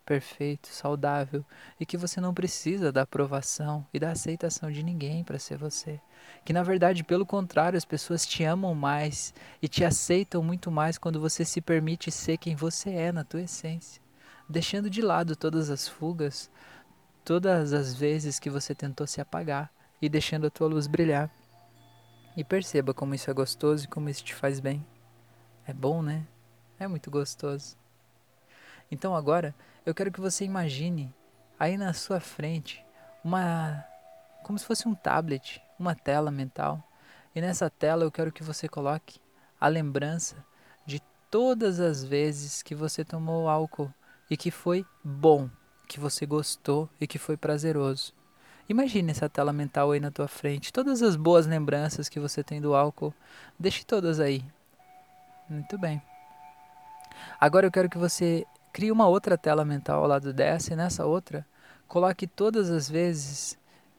perfeito, 0.05 0.67
saudável 0.67 1.45
e 1.79 1.87
que 1.87 1.97
você 1.97 2.21
não 2.21 2.35
precisa 2.35 2.91
da 2.91 3.03
aprovação 3.03 3.87
e 3.95 4.01
da 4.01 4.11
aceitação 4.11 4.73
de 4.73 4.83
ninguém 4.83 5.23
para 5.23 5.39
ser 5.39 5.57
você. 5.57 6.01
Que 6.45 6.53
na 6.53 6.65
verdade, 6.65 7.05
pelo 7.05 7.25
contrário, 7.25 7.77
as 7.77 7.85
pessoas 7.85 8.27
te 8.27 8.43
amam 8.43 8.75
mais 8.75 9.33
e 9.63 9.69
te 9.69 9.85
aceitam 9.85 10.43
muito 10.43 10.69
mais 10.69 10.99
quando 10.99 11.21
você 11.21 11.45
se 11.45 11.61
permite 11.61 12.11
ser 12.11 12.39
quem 12.39 12.57
você 12.57 12.91
é 12.91 13.13
na 13.13 13.23
tua 13.23 13.43
essência, 13.43 14.03
deixando 14.49 14.91
de 14.91 15.01
lado 15.01 15.37
todas 15.37 15.71
as 15.71 15.87
fugas, 15.87 16.51
todas 17.25 17.73
as 17.73 17.95
vezes 17.95 18.41
que 18.41 18.51
você 18.51 18.75
tentou 18.75 19.07
se 19.07 19.21
apagar 19.21 19.76
e 20.01 20.09
deixando 20.09 20.47
a 20.47 20.51
tua 20.51 20.69
luz 20.69 20.87
brilhar. 20.87 21.31
E 22.37 22.45
perceba 22.45 22.93
como 22.93 23.15
isso 23.15 23.31
é 23.31 23.35
gostoso 23.35 23.85
e 23.85 23.89
como 23.89 24.09
isso 24.09 24.23
te 24.23 24.35
faz 24.35 24.61
bem. 24.61 24.85
É 25.67 25.73
bom, 25.73 26.03
né? 26.03 26.27
É 26.79 26.87
muito 26.87 27.11
gostoso. 27.11 27.77
Então 28.91 29.17
agora 29.17 29.55
eu 29.85 29.95
quero 29.95 30.13
que 30.13 30.21
você 30.21 30.45
imagine 30.45 31.13
aí 31.59 31.77
na 31.77 31.93
sua 31.93 32.21
frente 32.21 32.85
uma 33.25 33.85
como 34.43 34.59
se 34.59 34.65
fosse 34.65 34.87
um 34.87 34.95
tablet, 34.95 35.61
uma 35.79 35.95
tela 35.95 36.31
mental. 36.31 36.83
E 37.35 37.41
nessa 37.41 37.69
tela 37.69 38.05
eu 38.05 38.13
quero 38.13 38.31
que 38.31 38.45
você 38.45 38.69
coloque 38.69 39.19
a 39.61 39.67
lembrança 39.67 40.37
de 40.87 41.03
todas 41.31 41.81
as 41.81 42.05
vezes 42.05 42.63
que 42.63 42.75
você 42.75 43.05
tomou 43.05 43.49
álcool 43.49 43.93
e 44.31 44.37
que 44.37 44.51
foi 44.51 44.87
bom, 45.03 45.51
que 45.89 45.99
você 45.99 46.25
gostou 46.25 46.89
e 47.01 47.07
que 47.07 47.19
foi 47.19 47.37
prazeroso. 47.37 48.15
Imagine 48.69 49.11
essa 49.11 49.29
tela 49.29 49.53
mental 49.53 49.93
aí 49.93 50.01
na 50.01 50.11
tua 50.11 50.29
frente, 50.29 50.73
todas 50.73 51.03
as 51.03 51.17
boas 51.17 51.47
lembranças 51.47 52.09
que 52.09 52.19
você 52.19 52.43
tem 52.43 52.61
do 52.61 52.75
álcool, 52.75 53.15
deixe 53.59 53.85
todas 53.85 54.21
aí. 54.21 54.45
Muito 55.49 55.79
bem. 55.79 56.03
Agora 57.41 57.67
eu 57.67 57.71
quero 57.71 57.89
que 57.89 57.99
você 57.99 58.47
Crie 58.77 58.93
uma 58.93 59.09
outra 59.09 59.39
tela 59.39 59.65
mental 59.65 60.03
ao 60.03 60.07
lado 60.07 60.35
dessa 60.35 60.75
e 60.75 60.77
nessa 60.77 61.07
outra, 61.07 61.47
coloque 61.89 62.27
todas 62.27 62.71
as 62.71 62.91
vezes 62.91 63.57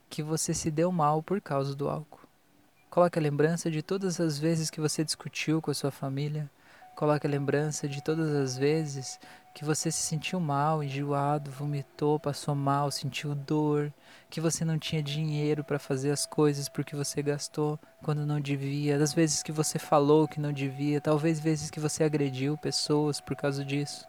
que 0.08 0.22
você 0.22 0.54
se 0.54 0.70
deu 0.70 0.92
mal 0.92 1.24
por 1.24 1.42
causa 1.42 1.74
do 1.74 1.90
álcool. 1.90 2.28
Coloque 2.88 3.18
a 3.18 3.22
lembrança 3.24 3.72
de 3.72 3.82
todas 3.82 4.22
as 4.22 4.38
vezes 4.38 4.70
que 4.70 4.80
você 4.80 5.04
discutiu 5.04 5.64
com 5.64 5.72
a 5.72 5.74
sua 5.74 5.90
família. 5.90 6.48
Coloque 6.96 7.26
a 7.26 7.30
lembrança 7.30 7.88
de 7.88 8.04
todas 8.04 8.30
as 8.30 8.56
vezes 8.56 9.20
que 9.58 9.66
você 9.66 9.92
se 9.92 10.04
sentiu 10.04 10.40
mal, 10.40 10.84
enjoado, 10.84 11.50
vomitou, 11.50 12.20
passou 12.20 12.54
mal, 12.54 12.92
sentiu 12.92 13.34
dor, 13.34 13.92
que 14.30 14.40
você 14.40 14.64
não 14.64 14.78
tinha 14.78 15.02
dinheiro 15.02 15.64
para 15.64 15.80
fazer 15.80 16.12
as 16.12 16.28
coisas 16.28 16.70
porque 16.70 16.96
você 16.96 17.24
gastou 17.24 17.80
quando 18.04 18.24
não 18.24 18.40
devia, 18.40 19.00
das 19.00 19.16
vezes 19.16 19.42
que 19.42 19.52
você 19.52 19.80
falou 19.80 20.28
que 20.28 20.40
não 20.40 20.54
devia, 20.54 21.02
talvez 21.02 21.40
vezes 21.40 21.72
que 21.72 21.80
você 21.80 22.04
agrediu 22.04 22.56
pessoas 22.56 23.20
por 23.20 23.36
causa 23.36 23.66
disso. 23.66 24.08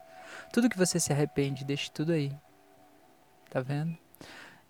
Tudo 0.52 0.68
que 0.68 0.76
você 0.76 1.00
se 1.00 1.14
arrepende, 1.14 1.64
deixe 1.64 1.90
tudo 1.90 2.12
aí. 2.12 2.30
Tá 3.48 3.62
vendo? 3.62 3.96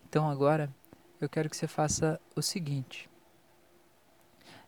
Então 0.09 0.31
agora 0.31 0.73
eu 1.21 1.29
quero 1.29 1.51
que 1.51 1.57
você 1.57 1.67
faça 1.67 2.21
o 2.37 2.41
seguinte. 2.41 3.11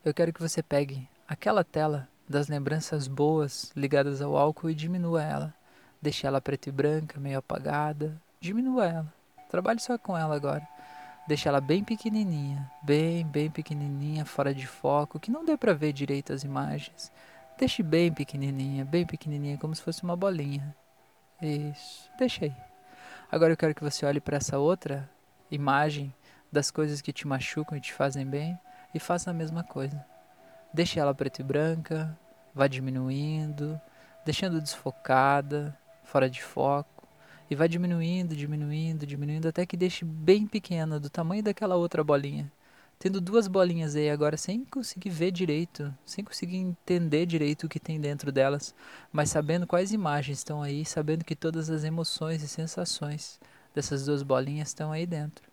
Eu 0.04 0.12
quero 0.12 0.32
que 0.32 0.42
você 0.42 0.60
pegue 0.60 1.08
aquela 1.28 1.62
tela 1.62 2.08
das 2.28 2.48
lembranças 2.48 3.06
boas 3.06 3.70
ligadas 3.76 4.20
ao 4.20 4.36
álcool 4.36 4.70
e 4.70 4.74
diminua 4.74 5.22
ela. 5.22 5.59
Deixe 6.00 6.26
ela 6.26 6.40
preta 6.40 6.68
e 6.68 6.72
branca, 6.72 7.20
meio 7.20 7.38
apagada. 7.38 8.20
Diminua 8.40 8.86
ela. 8.86 9.14
Trabalhe 9.50 9.80
só 9.80 9.98
com 9.98 10.16
ela 10.16 10.34
agora. 10.34 10.66
Deixe 11.26 11.48
ela 11.48 11.60
bem 11.60 11.84
pequenininha, 11.84 12.70
bem, 12.82 13.24
bem 13.26 13.50
pequenininha, 13.50 14.24
fora 14.24 14.54
de 14.54 14.66
foco, 14.66 15.20
que 15.20 15.30
não 15.30 15.44
dê 15.44 15.56
para 15.56 15.74
ver 15.74 15.92
direito 15.92 16.32
as 16.32 16.42
imagens. 16.42 17.12
Deixe 17.58 17.82
bem 17.82 18.12
pequenininha, 18.12 18.84
bem 18.84 19.04
pequenininha, 19.04 19.58
como 19.58 19.74
se 19.74 19.82
fosse 19.82 20.02
uma 20.02 20.16
bolinha. 20.16 20.74
Isso, 21.40 22.10
deixa 22.18 22.46
aí. 22.46 22.56
Agora 23.30 23.52
eu 23.52 23.56
quero 23.56 23.74
que 23.74 23.82
você 23.82 24.04
olhe 24.04 24.20
para 24.20 24.38
essa 24.38 24.58
outra 24.58 25.08
imagem 25.50 26.12
das 26.50 26.70
coisas 26.70 27.00
que 27.00 27.12
te 27.12 27.28
machucam 27.28 27.76
e 27.76 27.80
te 27.80 27.92
fazem 27.92 28.26
bem 28.26 28.58
e 28.94 28.98
faça 28.98 29.30
a 29.30 29.34
mesma 29.34 29.62
coisa. 29.62 30.04
Deixe 30.72 30.98
ela 30.98 31.14
preta 31.14 31.42
e 31.42 31.44
branca, 31.44 32.18
vá 32.54 32.66
diminuindo, 32.66 33.80
deixando 34.24 34.60
desfocada, 34.60 35.78
fora 36.10 36.28
de 36.28 36.42
foco, 36.42 37.06
e 37.50 37.54
vai 37.54 37.68
diminuindo, 37.68 38.34
diminuindo, 38.36 39.06
diminuindo 39.06 39.48
até 39.48 39.64
que 39.66 39.76
deixe 39.76 40.04
bem 40.04 40.46
pequena, 40.46 41.00
do 41.00 41.10
tamanho 41.10 41.42
daquela 41.42 41.76
outra 41.76 42.02
bolinha 42.04 42.50
tendo 43.00 43.18
duas 43.18 43.48
bolinhas 43.48 43.96
aí 43.96 44.10
agora 44.10 44.36
sem 44.36 44.62
conseguir 44.62 45.08
ver 45.08 45.30
direito, 45.30 45.92
sem 46.04 46.22
conseguir 46.22 46.58
entender 46.58 47.24
direito 47.24 47.64
o 47.64 47.68
que 47.68 47.80
tem 47.80 47.98
dentro 47.98 48.30
delas, 48.30 48.74
mas 49.10 49.30
sabendo 49.30 49.66
quais 49.66 49.90
imagens 49.90 50.36
estão 50.36 50.62
aí, 50.62 50.84
sabendo 50.84 51.24
que 51.24 51.34
todas 51.34 51.70
as 51.70 51.82
emoções 51.82 52.42
e 52.42 52.48
sensações 52.48 53.40
dessas 53.74 54.04
duas 54.04 54.22
bolinhas 54.22 54.68
estão 54.68 54.92
aí 54.92 55.06
dentro. 55.06 55.50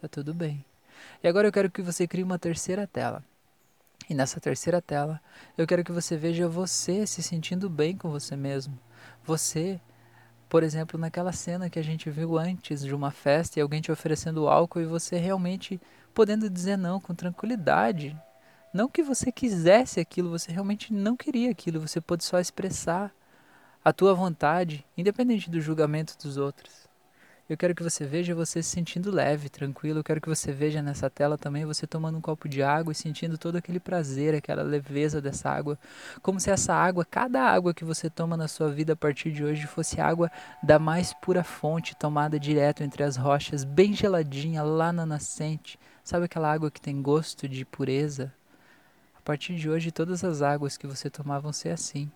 Tá 0.00 0.08
tudo 0.08 0.34
bem. 0.34 0.64
E 1.22 1.28
agora 1.28 1.46
eu 1.46 1.52
quero 1.52 1.70
que 1.70 1.80
você 1.80 2.08
crie 2.08 2.24
uma 2.24 2.40
terceira 2.40 2.88
tela. 2.88 3.24
E 4.08 4.14
nessa 4.14 4.40
terceira 4.40 4.82
tela, 4.82 5.20
eu 5.56 5.68
quero 5.68 5.84
que 5.84 5.92
você 5.92 6.16
veja 6.16 6.48
você 6.48 7.06
se 7.06 7.22
sentindo 7.22 7.70
bem 7.70 7.96
com 7.96 8.10
você 8.10 8.34
mesmo. 8.34 8.76
Você 9.24 9.80
por 10.50 10.64
exemplo, 10.64 10.98
naquela 10.98 11.32
cena 11.32 11.70
que 11.70 11.78
a 11.78 11.82
gente 11.82 12.10
viu 12.10 12.36
antes 12.36 12.84
de 12.84 12.92
uma 12.92 13.12
festa 13.12 13.58
e 13.58 13.62
alguém 13.62 13.80
te 13.80 13.92
oferecendo 13.92 14.48
álcool 14.48 14.80
e 14.80 14.84
você 14.84 15.16
realmente 15.16 15.80
podendo 16.12 16.50
dizer 16.50 16.76
não 16.76 17.00
com 17.00 17.14
tranquilidade. 17.14 18.20
Não 18.74 18.88
que 18.88 19.00
você 19.00 19.30
quisesse 19.30 20.00
aquilo, 20.00 20.28
você 20.28 20.50
realmente 20.50 20.92
não 20.92 21.16
queria 21.16 21.52
aquilo, 21.52 21.80
você 21.80 22.00
pôde 22.00 22.24
só 22.24 22.40
expressar 22.40 23.12
a 23.84 23.92
tua 23.92 24.12
vontade, 24.12 24.84
independente 24.98 25.48
do 25.48 25.60
julgamento 25.60 26.18
dos 26.18 26.36
outros. 26.36 26.89
Eu 27.50 27.56
quero 27.56 27.74
que 27.74 27.82
você 27.82 28.04
veja 28.06 28.32
você 28.32 28.62
se 28.62 28.68
sentindo 28.68 29.10
leve, 29.10 29.48
tranquilo. 29.48 29.98
Eu 29.98 30.04
quero 30.04 30.20
que 30.20 30.28
você 30.28 30.52
veja 30.52 30.80
nessa 30.80 31.10
tela 31.10 31.36
também 31.36 31.64
você 31.64 31.84
tomando 31.84 32.16
um 32.16 32.20
copo 32.20 32.48
de 32.48 32.62
água 32.62 32.92
e 32.92 32.94
sentindo 32.94 33.36
todo 33.36 33.56
aquele 33.56 33.80
prazer, 33.80 34.36
aquela 34.36 34.62
leveza 34.62 35.20
dessa 35.20 35.50
água. 35.50 35.76
Como 36.22 36.38
se 36.38 36.48
essa 36.48 36.72
água, 36.72 37.04
cada 37.04 37.42
água 37.42 37.74
que 37.74 37.84
você 37.84 38.08
toma 38.08 38.36
na 38.36 38.46
sua 38.46 38.70
vida 38.70 38.92
a 38.92 38.96
partir 38.96 39.32
de 39.32 39.42
hoje, 39.42 39.66
fosse 39.66 40.00
água 40.00 40.30
da 40.62 40.78
mais 40.78 41.12
pura 41.12 41.42
fonte, 41.42 41.96
tomada 41.96 42.38
direto 42.38 42.84
entre 42.84 43.02
as 43.02 43.16
rochas, 43.16 43.64
bem 43.64 43.94
geladinha, 43.94 44.62
lá 44.62 44.92
na 44.92 45.04
nascente. 45.04 45.76
Sabe 46.04 46.26
aquela 46.26 46.52
água 46.52 46.70
que 46.70 46.80
tem 46.80 47.02
gosto 47.02 47.48
de 47.48 47.64
pureza? 47.64 48.32
A 49.18 49.22
partir 49.22 49.56
de 49.56 49.68
hoje, 49.68 49.90
todas 49.90 50.22
as 50.22 50.40
águas 50.40 50.76
que 50.76 50.86
você 50.86 51.10
tomar 51.10 51.40
vão 51.40 51.52
ser 51.52 51.70
assim. 51.70 52.12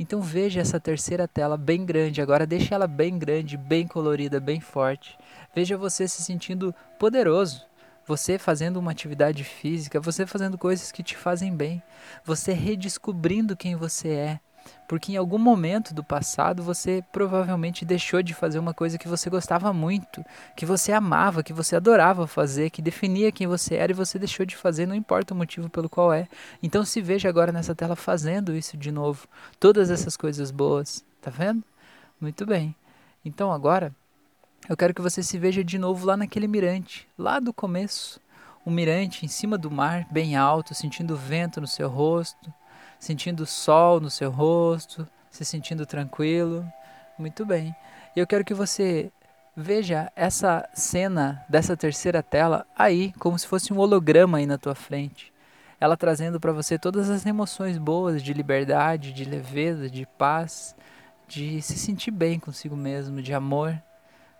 Então 0.00 0.22
veja 0.22 0.62
essa 0.62 0.80
terceira 0.80 1.28
tela 1.28 1.58
bem 1.58 1.84
grande, 1.84 2.22
agora 2.22 2.46
deixe 2.46 2.72
ela 2.72 2.86
bem 2.86 3.18
grande, 3.18 3.58
bem 3.58 3.86
colorida, 3.86 4.40
bem 4.40 4.58
forte. 4.58 5.18
Veja 5.54 5.76
você 5.76 6.08
se 6.08 6.22
sentindo 6.22 6.74
poderoso, 6.98 7.66
você 8.06 8.38
fazendo 8.38 8.78
uma 8.78 8.92
atividade 8.92 9.44
física, 9.44 10.00
você 10.00 10.24
fazendo 10.24 10.56
coisas 10.56 10.90
que 10.90 11.02
te 11.02 11.14
fazem 11.18 11.54
bem, 11.54 11.82
você 12.24 12.54
redescobrindo 12.54 13.54
quem 13.54 13.76
você 13.76 14.08
é, 14.08 14.40
porque 14.88 15.12
em 15.12 15.16
algum 15.16 15.38
momento 15.38 15.94
do 15.94 16.02
passado 16.02 16.62
você 16.62 17.04
provavelmente 17.12 17.84
deixou 17.84 18.22
de 18.22 18.34
fazer 18.34 18.58
uma 18.58 18.74
coisa 18.74 18.98
que 18.98 19.08
você 19.08 19.30
gostava 19.30 19.72
muito, 19.72 20.24
que 20.56 20.66
você 20.66 20.92
amava, 20.92 21.42
que 21.42 21.52
você 21.52 21.76
adorava 21.76 22.26
fazer, 22.26 22.70
que 22.70 22.82
definia 22.82 23.30
quem 23.30 23.46
você 23.46 23.76
era 23.76 23.92
e 23.92 23.94
você 23.94 24.18
deixou 24.18 24.44
de 24.44 24.56
fazer, 24.56 24.86
não 24.86 24.94
importa 24.94 25.32
o 25.32 25.36
motivo 25.36 25.68
pelo 25.68 25.88
qual 25.88 26.12
é. 26.12 26.26
Então 26.62 26.84
se 26.84 27.00
veja 27.00 27.28
agora 27.28 27.52
nessa 27.52 27.74
tela 27.74 27.94
fazendo 27.94 28.54
isso 28.54 28.76
de 28.76 28.90
novo. 28.90 29.28
Todas 29.58 29.90
essas 29.90 30.16
coisas 30.16 30.50
boas, 30.50 31.04
tá 31.20 31.30
vendo? 31.30 31.62
Muito 32.20 32.44
bem. 32.44 32.74
Então 33.24 33.52
agora 33.52 33.94
eu 34.68 34.76
quero 34.76 34.94
que 34.94 35.00
você 35.00 35.22
se 35.22 35.38
veja 35.38 35.64
de 35.64 35.78
novo 35.78 36.06
lá 36.06 36.16
naquele 36.16 36.46
mirante, 36.46 37.08
lá 37.18 37.40
do 37.40 37.52
começo. 37.52 38.20
Um 38.64 38.70
mirante 38.70 39.24
em 39.24 39.28
cima 39.28 39.56
do 39.56 39.70
mar, 39.70 40.06
bem 40.10 40.36
alto, 40.36 40.74
sentindo 40.74 41.14
o 41.14 41.16
vento 41.16 41.60
no 41.60 41.66
seu 41.66 41.88
rosto, 41.88 42.52
sentindo 43.00 43.40
o 43.40 43.46
sol 43.46 43.98
no 43.98 44.10
seu 44.10 44.30
rosto, 44.30 45.08
se 45.30 45.44
sentindo 45.44 45.86
tranquilo. 45.86 46.64
Muito 47.18 47.44
bem. 47.44 47.74
E 48.14 48.20
eu 48.20 48.26
quero 48.26 48.44
que 48.44 48.54
você 48.54 49.10
veja 49.56 50.12
essa 50.14 50.68
cena 50.74 51.44
dessa 51.48 51.76
terceira 51.76 52.22
tela 52.22 52.66
aí, 52.76 53.12
como 53.18 53.38
se 53.38 53.46
fosse 53.46 53.72
um 53.72 53.78
holograma 53.78 54.38
aí 54.38 54.46
na 54.46 54.58
tua 54.58 54.74
frente. 54.74 55.32
Ela 55.80 55.96
trazendo 55.96 56.38
para 56.38 56.52
você 56.52 56.78
todas 56.78 57.08
as 57.08 57.24
emoções 57.24 57.78
boas 57.78 58.22
de 58.22 58.34
liberdade, 58.34 59.12
de 59.12 59.24
leveza, 59.24 59.88
de 59.88 60.06
paz, 60.18 60.76
de 61.26 61.62
se 61.62 61.78
sentir 61.78 62.10
bem 62.10 62.38
consigo 62.38 62.76
mesmo, 62.76 63.22
de 63.22 63.32
amor. 63.32 63.80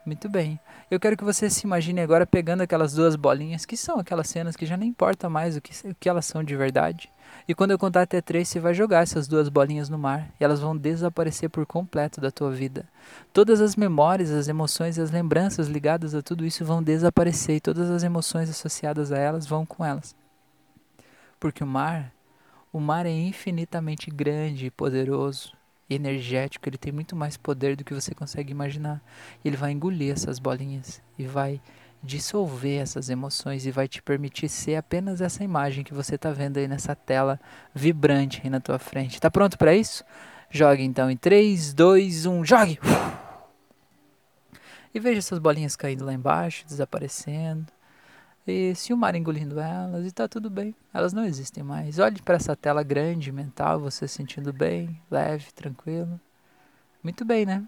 Muito 0.05 0.29
bem. 0.29 0.61
Eu 0.91 1.01
quero 1.01 1.17
que 1.17 1.25
você 1.25 1.49
se 1.49 1.67
imagine 1.67 2.01
agora 2.01 2.27
pegando 2.27 2.63
aquelas 2.63 2.93
duas 2.93 3.17
bolinhas, 3.17 3.65
que 3.65 3.77
são 3.77 3.99
aquelas 3.99 4.29
cenas 4.29 4.57
que 4.57 4.67
já 4.67 4.77
não 4.77 4.85
importa 4.85 5.29
mais 5.31 5.57
o 5.57 5.61
que, 5.61 5.73
o 5.89 5.95
que 5.95 6.09
elas 6.09 6.27
são 6.27 6.43
de 6.45 6.57
verdade. 6.57 7.11
E 7.51 7.55
quando 7.55 7.73
eu 7.73 7.79
contar 7.81 8.03
até 8.03 8.21
três, 8.21 8.47
você 8.47 8.61
vai 8.61 8.73
jogar 8.73 9.03
essas 9.03 9.27
duas 9.27 9.49
bolinhas 9.49 9.89
no 9.89 9.99
mar 9.99 10.33
e 10.39 10.45
elas 10.45 10.61
vão 10.61 10.77
desaparecer 10.77 11.51
por 11.51 11.67
completo 11.67 12.21
da 12.21 12.31
tua 12.31 12.49
vida. 12.53 12.89
Todas 13.33 13.61
as 13.61 13.75
memórias, 13.75 14.31
as 14.31 14.47
emoções 14.47 14.97
e 14.97 15.01
as 15.01 15.11
lembranças 15.11 15.67
ligadas 15.67 16.15
a 16.15 16.23
tudo 16.23 16.47
isso 16.47 16.65
vão 16.65 16.81
desaparecer 16.81 17.57
e 17.57 17.61
todas 17.61 17.91
as 17.91 18.05
emoções 18.05 18.49
associadas 18.49 19.11
a 19.11 19.19
elas 19.19 19.49
vão 19.49 19.67
com 19.67 19.85
elas. 19.85 20.15
Porque 21.41 21.65
o 21.65 21.67
mar, 21.67 22.13
o 22.73 22.79
mar 22.79 23.05
é 23.05 23.11
infinitamente 23.11 24.13
grande 24.13 24.71
poderoso 24.71 25.53
energético, 25.91 26.69
ele 26.69 26.79
tem 26.79 26.93
muito 26.93 27.17
mais 27.17 27.37
poder 27.37 27.75
do 27.75 27.83
que 27.83 27.93
você 27.93 28.15
consegue 28.15 28.53
imaginar. 28.53 29.03
Ele 29.45 29.57
vai 29.57 29.73
engolir 29.73 30.13
essas 30.13 30.39
bolinhas 30.39 31.03
e 31.19 31.27
vai 31.27 31.61
dissolver 32.03 32.81
essas 32.81 33.11
emoções 33.11 33.67
e 33.67 33.71
vai 33.71 33.87
te 33.87 34.03
permitir 34.03 34.49
ser 34.49 34.77
apenas 34.77 35.21
essa 35.21 35.45
imagem 35.45 35.85
que 35.85 35.95
você 35.95 36.15
está 36.15 36.31
vendo 36.31 36.57
aí 36.57 36.67
nessa 36.67 36.95
tela 36.95 37.39
vibrante 37.75 38.41
aí 38.43 38.51
na 38.51 38.61
tua 38.61 38.79
frente. 38.79 39.21
Tá 39.21 39.31
pronto 39.31 39.59
para 39.59 39.75
isso? 39.75 40.05
Jogue 40.51 40.83
então 40.83 41.11
em 41.11 41.17
3, 41.17 41.75
2, 41.75 42.27
1, 42.27 42.45
jogue! 42.45 42.79
E 44.93 44.99
veja 44.99 45.19
essas 45.19 45.39
bolinhas 45.39 45.77
caindo 45.77 46.05
lá 46.05 46.13
embaixo, 46.13 46.67
desaparecendo. 46.67 47.67
E 48.47 48.75
se 48.75 48.93
o 48.93 48.97
mar 48.97 49.15
engolindo 49.15 49.61
elas, 49.61 50.05
e 50.05 50.11
tá 50.11 50.27
tudo 50.27 50.51
bem. 50.51 50.75
Elas 50.93 51.13
não 51.13 51.25
existem 51.25 51.63
mais. 51.63 52.01
Olhe 52.01 52.21
para 52.21 52.35
essa 52.35 52.57
tela 52.57 52.83
grande 52.83 53.31
mental, 53.31 53.79
você 53.79 54.09
se 54.09 54.15
sentindo 54.15 54.53
bem, 54.53 55.01
leve, 55.09 55.53
tranquilo. 55.53 56.21
Muito 57.03 57.25
bem, 57.25 57.47
né? 57.47 57.63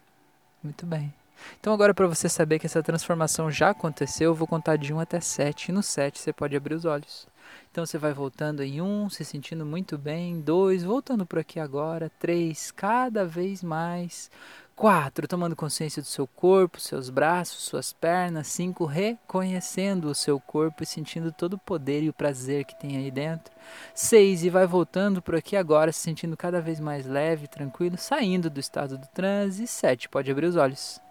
Muito 0.62 0.84
bem. 0.84 1.14
Então 1.60 1.72
agora 1.72 1.94
para 1.94 2.06
você 2.06 2.28
saber 2.28 2.58
que 2.58 2.66
essa 2.66 2.82
transformação 2.82 3.50
já 3.50 3.70
aconteceu, 3.70 4.30
eu 4.30 4.34
vou 4.34 4.46
contar 4.46 4.76
de 4.76 4.92
1 4.92 5.00
até 5.00 5.20
7 5.20 5.68
e 5.68 5.72
no 5.72 5.82
7 5.82 6.18
você 6.18 6.32
pode 6.32 6.56
abrir 6.56 6.74
os 6.74 6.84
olhos. 6.84 7.26
Então 7.70 7.86
você 7.86 7.98
vai 7.98 8.12
voltando 8.12 8.62
em 8.62 8.80
1, 8.80 9.10
se 9.10 9.24
sentindo 9.24 9.64
muito 9.64 9.96
bem, 9.96 10.40
2, 10.40 10.84
voltando 10.84 11.24
por 11.26 11.38
aqui 11.38 11.58
agora, 11.58 12.10
3, 12.18 12.70
cada 12.70 13.24
vez 13.24 13.62
mais, 13.62 14.30
4, 14.76 15.28
tomando 15.28 15.56
consciência 15.56 16.02
do 16.02 16.08
seu 16.08 16.26
corpo, 16.26 16.80
seus 16.80 17.08
braços, 17.10 17.62
suas 17.62 17.92
pernas, 17.92 18.46
5, 18.48 18.84
reconhecendo 18.84 20.06
o 20.06 20.14
seu 20.14 20.40
corpo 20.40 20.82
e 20.82 20.86
sentindo 20.86 21.32
todo 21.32 21.54
o 21.54 21.58
poder 21.58 22.02
e 22.02 22.08
o 22.08 22.12
prazer 22.12 22.64
que 22.64 22.78
tem 22.78 22.96
aí 22.96 23.10
dentro. 23.10 23.52
6, 23.94 24.44
e 24.44 24.50
vai 24.50 24.66
voltando 24.66 25.22
por 25.22 25.34
aqui 25.34 25.56
agora, 25.56 25.92
se 25.92 26.00
sentindo 26.00 26.36
cada 26.36 26.60
vez 26.60 26.80
mais 26.80 27.06
leve, 27.06 27.48
tranquilo, 27.48 27.96
saindo 27.98 28.50
do 28.50 28.60
estado 28.60 28.98
do 28.98 29.06
transe. 29.08 29.64
E 29.64 29.66
7, 29.66 30.08
pode 30.08 30.30
abrir 30.30 30.46
os 30.46 30.56
olhos. 30.56 31.01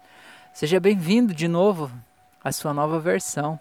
Seja 0.52 0.78
bem-vindo 0.78 1.32
de 1.34 1.48
novo 1.48 1.90
à 2.44 2.52
sua 2.52 2.74
nova 2.74 3.00
versão. 3.00 3.58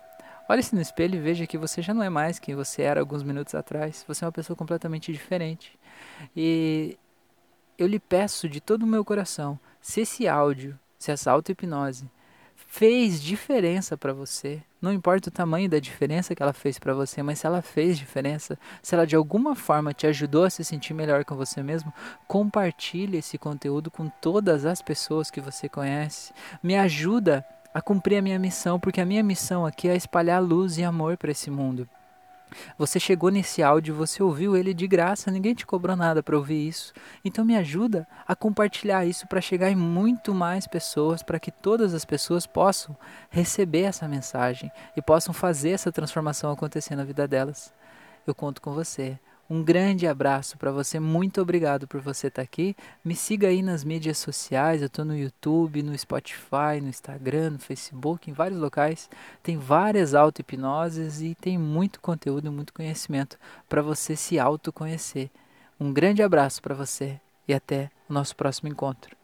Olhe-se 0.50 0.76
no 0.76 0.82
espelho 0.82 1.16
e 1.16 1.22
veja 1.22 1.48
que 1.48 1.58
você 1.58 1.82
já 1.82 1.94
não 1.94 2.04
é 2.04 2.10
mais 2.10 2.38
quem 2.38 2.54
você 2.54 2.82
era 2.82 3.00
alguns 3.00 3.24
minutos 3.24 3.56
atrás. 3.56 4.04
Você 4.06 4.26
é 4.26 4.28
uma 4.28 4.32
pessoa 4.32 4.58
completamente 4.58 5.12
diferente. 5.12 5.80
E 6.36 6.98
eu 7.78 7.88
lhe 7.88 7.98
peço 7.98 8.50
de 8.50 8.60
todo 8.60 8.84
o 8.84 8.88
meu 8.88 9.06
coração, 9.06 9.58
se 9.80 10.02
esse 10.02 10.28
áudio, 10.28 10.78
se 11.00 11.12
essa 11.12 11.32
auto-hipnose 11.32 12.12
fez 12.72 13.22
diferença 13.22 13.98
para 13.98 14.14
você, 14.14 14.64
não 14.82 14.94
importa 14.94 15.28
o 15.28 15.32
tamanho 15.32 15.70
da 15.70 15.78
diferença 15.78 16.34
que 16.34 16.42
ela 16.42 16.54
fez 16.54 16.80
para 16.80 16.94
você, 16.94 17.22
mas 17.22 17.40
se 17.40 17.46
ela 17.46 17.62
fez 17.62 17.98
diferença, 17.98 18.58
se 18.82 18.96
ela 18.96 19.06
de 19.06 19.14
alguma 19.14 19.56
forma 19.56 19.94
te 19.94 20.08
ajudou 20.08 20.46
a 20.46 20.50
se 20.50 20.64
sentir 20.64 20.94
melhor 20.94 21.26
com 21.26 21.36
você 21.36 21.62
mesmo, 21.62 21.94
compartilhe 22.30 23.18
esse 23.18 23.38
conteúdo 23.38 23.92
com 23.92 24.08
todas 24.08 24.66
as 24.66 24.82
pessoas 24.82 25.30
que 25.30 25.42
você 25.42 25.68
conhece. 25.68 26.34
Me 26.64 26.78
ajuda 26.78 27.46
a 27.74 27.82
cumprir 27.82 28.16
a 28.16 28.22
minha 28.22 28.40
missão, 28.40 28.80
porque 28.80 29.02
a 29.02 29.06
minha 29.06 29.22
missão 29.22 29.66
aqui 29.66 29.90
é 29.90 29.96
espalhar 29.96 30.42
luz 30.42 30.78
e 30.78 30.84
amor 30.84 31.18
para 31.18 31.32
esse 31.32 31.52
mundo. 31.52 31.88
Você 32.78 33.00
chegou 33.00 33.30
nesse 33.30 33.64
áudio, 33.64 33.96
você 33.96 34.22
ouviu 34.22 34.56
ele 34.56 34.74
de 34.74 34.88
graça, 34.88 35.32
ninguém 35.32 35.54
te 35.54 35.66
cobrou 35.66 35.96
nada 35.96 36.22
para 36.22 36.36
ouvir 36.36 36.68
isso. 36.68 36.94
Então 37.24 37.46
me 37.46 37.56
ajuda 37.56 38.08
a 38.28 38.36
compartilhar 38.36 39.06
isso 39.06 39.28
para 39.28 39.42
chegar 39.42 39.70
em 39.70 39.76
muito 39.76 40.34
mais 40.34 40.68
pessoas, 40.68 41.24
para 41.24 41.40
que 41.40 41.52
todas 41.52 41.94
as 41.94 42.06
pessoas 42.06 42.46
possam 42.46 42.96
receber 43.30 43.84
essa 43.84 44.08
mensagem 44.08 44.72
e 44.96 45.02
possam 45.02 45.34
fazer 45.34 45.72
essa 45.72 45.92
transformação 45.92 46.52
acontecer 46.52 46.96
na 46.96 47.04
vida 47.04 47.28
delas. 47.28 47.74
Eu 48.26 48.36
conto 48.36 48.62
com 48.62 48.74
você. 48.74 49.20
Um 49.52 49.62
grande 49.62 50.08
abraço 50.08 50.58
para 50.58 50.72
você, 50.72 50.98
muito 50.98 51.42
obrigado 51.42 51.86
por 51.86 52.00
você 52.00 52.28
estar 52.28 52.42
tá 52.42 52.42
aqui. 52.42 52.74
Me 53.04 53.14
siga 53.14 53.50
aí 53.50 53.62
nas 53.62 53.84
mídias 53.84 54.18
sociais, 54.18 54.80
eu 54.80 54.88
estou 54.88 55.04
no 55.04 55.14
YouTube, 55.14 55.84
no 55.84 55.98
Spotify, 55.98 56.80
no 56.82 56.88
Instagram, 56.88 57.50
no 57.50 57.60
Facebook, 57.60 58.32
em 58.32 58.34
vários 58.34 58.58
locais. 58.58 59.10
Tem 59.44 59.58
várias 59.58 60.16
auto-hipnoses 60.16 61.22
e 61.22 61.36
tem 61.36 61.58
muito 61.58 62.00
conteúdo, 62.00 62.50
muito 62.50 62.74
conhecimento 62.74 63.38
para 63.68 63.82
você 63.82 64.16
se 64.16 64.40
autoconhecer. 64.40 65.30
Um 65.78 65.92
grande 65.92 66.24
abraço 66.24 66.62
para 66.62 66.74
você 66.74 67.20
e 67.46 67.54
até 67.54 67.90
o 68.08 68.14
nosso 68.14 68.34
próximo 68.38 68.70
encontro. 68.70 69.21